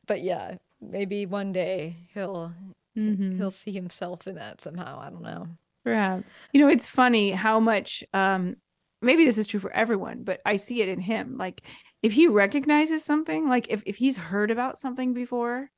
but 0.06 0.20
yeah, 0.20 0.56
maybe 0.82 1.24
one 1.26 1.52
day 1.52 1.96
he'll 2.12 2.52
Mhm. 2.96 3.36
he'll 3.38 3.50
see 3.50 3.72
himself 3.72 4.26
in 4.26 4.34
that 4.34 4.60
somehow. 4.60 5.00
I 5.00 5.08
don't 5.10 5.22
know. 5.22 5.46
perhaps 5.82 6.46
you 6.52 6.60
know 6.60 6.68
it's 6.68 6.86
funny 6.86 7.30
how 7.30 7.58
much 7.58 8.04
um 8.12 8.56
maybe 9.00 9.24
this 9.24 9.38
is 9.38 9.46
true 9.46 9.58
for 9.60 9.72
everyone 9.72 10.22
but 10.24 10.38
i 10.44 10.56
see 10.56 10.82
it 10.82 10.90
in 10.90 11.00
him 11.00 11.38
like 11.38 11.62
if 12.02 12.12
he 12.12 12.26
recognizes 12.26 13.02
something 13.02 13.48
like 13.48 13.66
if, 13.70 13.82
if 13.86 13.96
he's 13.96 14.18
heard 14.18 14.50
about 14.50 14.78
something 14.78 15.14
before 15.14 15.70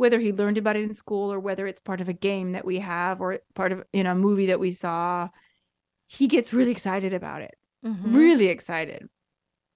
whether 0.00 0.18
he 0.18 0.32
learned 0.32 0.56
about 0.56 0.76
it 0.76 0.82
in 0.82 0.94
school 0.94 1.30
or 1.30 1.38
whether 1.38 1.66
it's 1.66 1.80
part 1.80 2.00
of 2.00 2.08
a 2.08 2.14
game 2.14 2.52
that 2.52 2.64
we 2.64 2.78
have 2.78 3.20
or 3.20 3.38
part 3.54 3.70
of 3.70 3.84
you 3.92 4.02
know 4.02 4.12
a 4.12 4.14
movie 4.14 4.46
that 4.46 4.58
we 4.58 4.72
saw 4.72 5.28
he 6.06 6.26
gets 6.26 6.52
really 6.52 6.70
excited 6.70 7.12
about 7.12 7.42
it 7.42 7.54
Mhm. 7.84 8.14
really 8.14 8.46
excited 8.46 9.08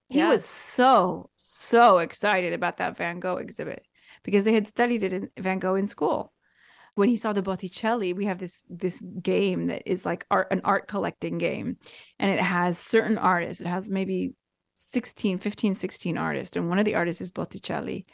he 0.08 0.18
Yeah. 0.18 0.30
was 0.30 0.44
so 0.44 1.30
so 1.36 1.98
excited 1.98 2.52
about 2.54 2.78
that 2.78 2.96
van 2.96 3.20
gogh 3.20 3.36
exhibit 3.36 3.82
because 4.22 4.44
they 4.44 4.54
had 4.54 4.66
studied 4.66 5.02
it 5.02 5.12
in 5.12 5.30
van 5.36 5.58
gogh 5.58 5.74
in 5.74 5.86
school 5.86 6.32
when 6.94 7.08
he 7.08 7.16
saw 7.16 7.32
the 7.32 7.42
Botticelli, 7.42 8.12
we 8.12 8.26
have 8.26 8.38
this 8.38 8.64
this 8.68 9.02
game 9.20 9.66
that 9.66 9.82
is 9.84 10.06
like 10.06 10.24
art 10.30 10.48
an 10.52 10.60
art 10.64 10.86
collecting 10.86 11.38
game 11.38 11.76
and 12.20 12.30
it 12.30 12.38
has 12.40 12.78
certain 12.78 13.18
artists. 13.18 13.60
It 13.60 13.66
has 13.66 13.90
maybe 13.90 14.34
16, 14.76 15.38
15, 15.38 15.74
16 15.74 16.16
artists 16.16 16.56
and 16.56 16.68
one 16.68 16.78
of 16.78 16.84
the 16.84 16.94
artists 16.94 17.20
is 17.20 17.32
Botticelli. 17.32 18.04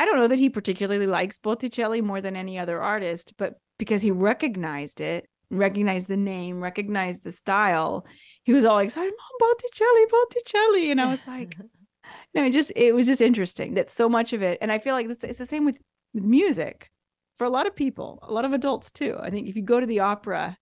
I 0.00 0.06
don't 0.06 0.16
know 0.16 0.28
that 0.28 0.38
he 0.38 0.48
particularly 0.48 1.06
likes 1.06 1.36
Botticelli 1.36 2.00
more 2.00 2.22
than 2.22 2.34
any 2.34 2.58
other 2.58 2.80
artist, 2.80 3.34
but 3.36 3.56
because 3.78 4.00
he 4.00 4.10
recognized 4.10 5.02
it, 5.02 5.28
recognized 5.50 6.08
the 6.08 6.16
name, 6.16 6.62
recognized 6.62 7.22
the 7.22 7.32
style, 7.32 8.06
he 8.44 8.54
was 8.54 8.64
all 8.64 8.78
excited, 8.78 9.12
"Oh, 9.12 9.36
Botticelli, 9.38 10.06
Botticelli." 10.10 10.90
And 10.90 11.02
I 11.02 11.10
was 11.10 11.26
like, 11.26 11.54
no, 12.34 12.46
it 12.46 12.52
just 12.54 12.72
it 12.76 12.94
was 12.94 13.06
just 13.06 13.20
interesting 13.20 13.74
that 13.74 13.90
so 13.90 14.08
much 14.08 14.32
of 14.32 14.40
it, 14.40 14.56
and 14.62 14.72
I 14.72 14.78
feel 14.78 14.94
like 14.94 15.06
this 15.06 15.22
it's 15.22 15.38
the 15.38 15.44
same 15.44 15.66
with 15.66 15.76
with 16.14 16.24
music 16.24 16.88
for 17.36 17.44
a 17.44 17.50
lot 17.50 17.66
of 17.66 17.76
people, 17.76 18.20
a 18.22 18.32
lot 18.32 18.46
of 18.46 18.54
adults 18.54 18.90
too. 18.90 19.18
I 19.20 19.28
think 19.28 19.48
if 19.48 19.54
you 19.54 19.60
go 19.60 19.80
to 19.80 19.86
the 19.86 20.00
opera 20.00 20.56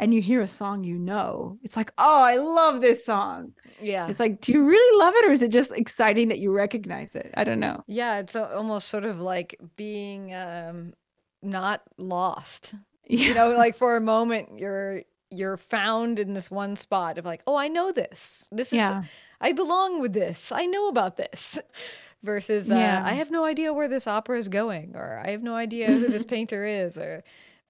and 0.00 0.12
you 0.12 0.20
hear 0.20 0.40
a 0.40 0.48
song 0.48 0.82
you 0.82 0.98
know, 0.98 1.58
it's 1.62 1.76
like, 1.76 1.92
oh, 1.98 2.22
I 2.22 2.36
love 2.36 2.80
this 2.80 3.04
song. 3.04 3.52
yeah, 3.80 4.08
It's 4.08 4.18
like, 4.18 4.40
do 4.40 4.50
you 4.52 4.64
really 4.64 4.98
love 4.98 5.14
it, 5.16 5.24
or 5.28 5.30
is 5.30 5.42
it 5.44 5.52
just 5.52 5.70
exciting 5.72 6.28
that 6.28 6.40
you 6.40 6.50
recognize 6.52 7.14
it? 7.14 7.30
I 7.36 7.44
don't 7.44 7.60
know. 7.60 7.84
yeah. 7.86 8.18
It's 8.18 8.34
almost 8.34 8.88
sort 8.88 9.04
of 9.04 9.20
like 9.20 9.56
being 9.76 10.34
um, 10.34 10.94
not 11.42 11.82
lost. 11.96 12.74
Yeah. 13.06 13.28
You 13.28 13.34
know, 13.34 13.50
like 13.56 13.76
for 13.76 13.96
a 13.96 14.00
moment 14.00 14.58
you're 14.58 15.02
you're 15.32 15.56
found 15.56 16.18
in 16.18 16.32
this 16.34 16.50
one 16.50 16.74
spot 16.74 17.16
of 17.16 17.24
like, 17.24 17.42
oh, 17.46 17.54
I 17.56 17.68
know 17.68 17.92
this. 17.92 18.48
This 18.50 18.68
is 18.72 18.78
yeah, 18.78 19.04
I 19.40 19.52
belong 19.52 20.00
with 20.00 20.12
this. 20.12 20.50
I 20.50 20.66
know 20.66 20.88
about 20.88 21.16
this. 21.16 21.58
Versus, 22.22 22.70
uh, 22.70 22.74
Yeah. 22.74 23.02
I 23.02 23.12
have 23.14 23.30
no 23.30 23.44
idea 23.46 23.72
where 23.72 23.88
this 23.88 24.06
opera 24.06 24.38
is 24.38 24.48
going, 24.48 24.94
or 24.94 25.22
I 25.24 25.30
have 25.30 25.42
no 25.42 25.54
idea 25.54 25.86
who 25.86 26.08
this 26.08 26.24
painter 26.34 26.66
is, 26.66 26.98
or 26.98 27.22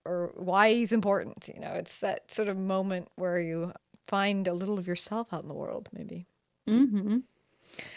or 0.04 0.32
why 0.34 0.72
he's 0.72 0.92
important. 0.92 1.50
You 1.52 1.60
know, 1.60 1.72
it's 1.72 1.98
that 2.00 2.30
sort 2.30 2.48
of 2.48 2.56
moment 2.56 3.08
where 3.16 3.40
you 3.40 3.72
find 4.06 4.46
a 4.46 4.54
little 4.54 4.78
of 4.78 4.86
yourself 4.86 5.32
out 5.32 5.42
in 5.42 5.48
the 5.48 5.54
world, 5.54 5.88
maybe. 5.92 6.26
mm-hmm. 6.68 7.18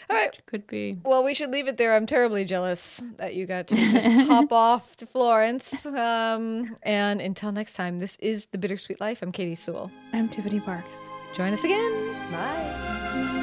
All 0.08 0.16
right. 0.16 0.40
could 0.46 0.66
be. 0.66 0.98
Well, 1.04 1.24
we 1.24 1.34
should 1.34 1.50
leave 1.50 1.66
it 1.66 1.76
there. 1.76 1.94
I'm 1.94 2.06
terribly 2.06 2.44
jealous 2.44 3.02
that 3.16 3.34
you 3.34 3.44
got 3.44 3.66
to 3.68 3.76
just 3.90 4.06
hop 4.28 4.52
off 4.52 4.96
to 4.96 5.06
Florence. 5.06 5.84
Um, 5.84 6.76
and 6.82 7.20
until 7.20 7.52
next 7.52 7.74
time, 7.74 7.98
this 7.98 8.16
is 8.20 8.46
The 8.46 8.58
Bittersweet 8.58 9.00
Life. 9.00 9.20
I'm 9.20 9.32
Katy 9.32 9.56
Sewell. 9.56 9.90
I'm 10.12 10.28
Tiffany 10.28 10.60
Parks. 10.60 11.10
Join 11.34 11.52
us 11.52 11.64
again. 11.64 12.12
Bye. 12.30 13.40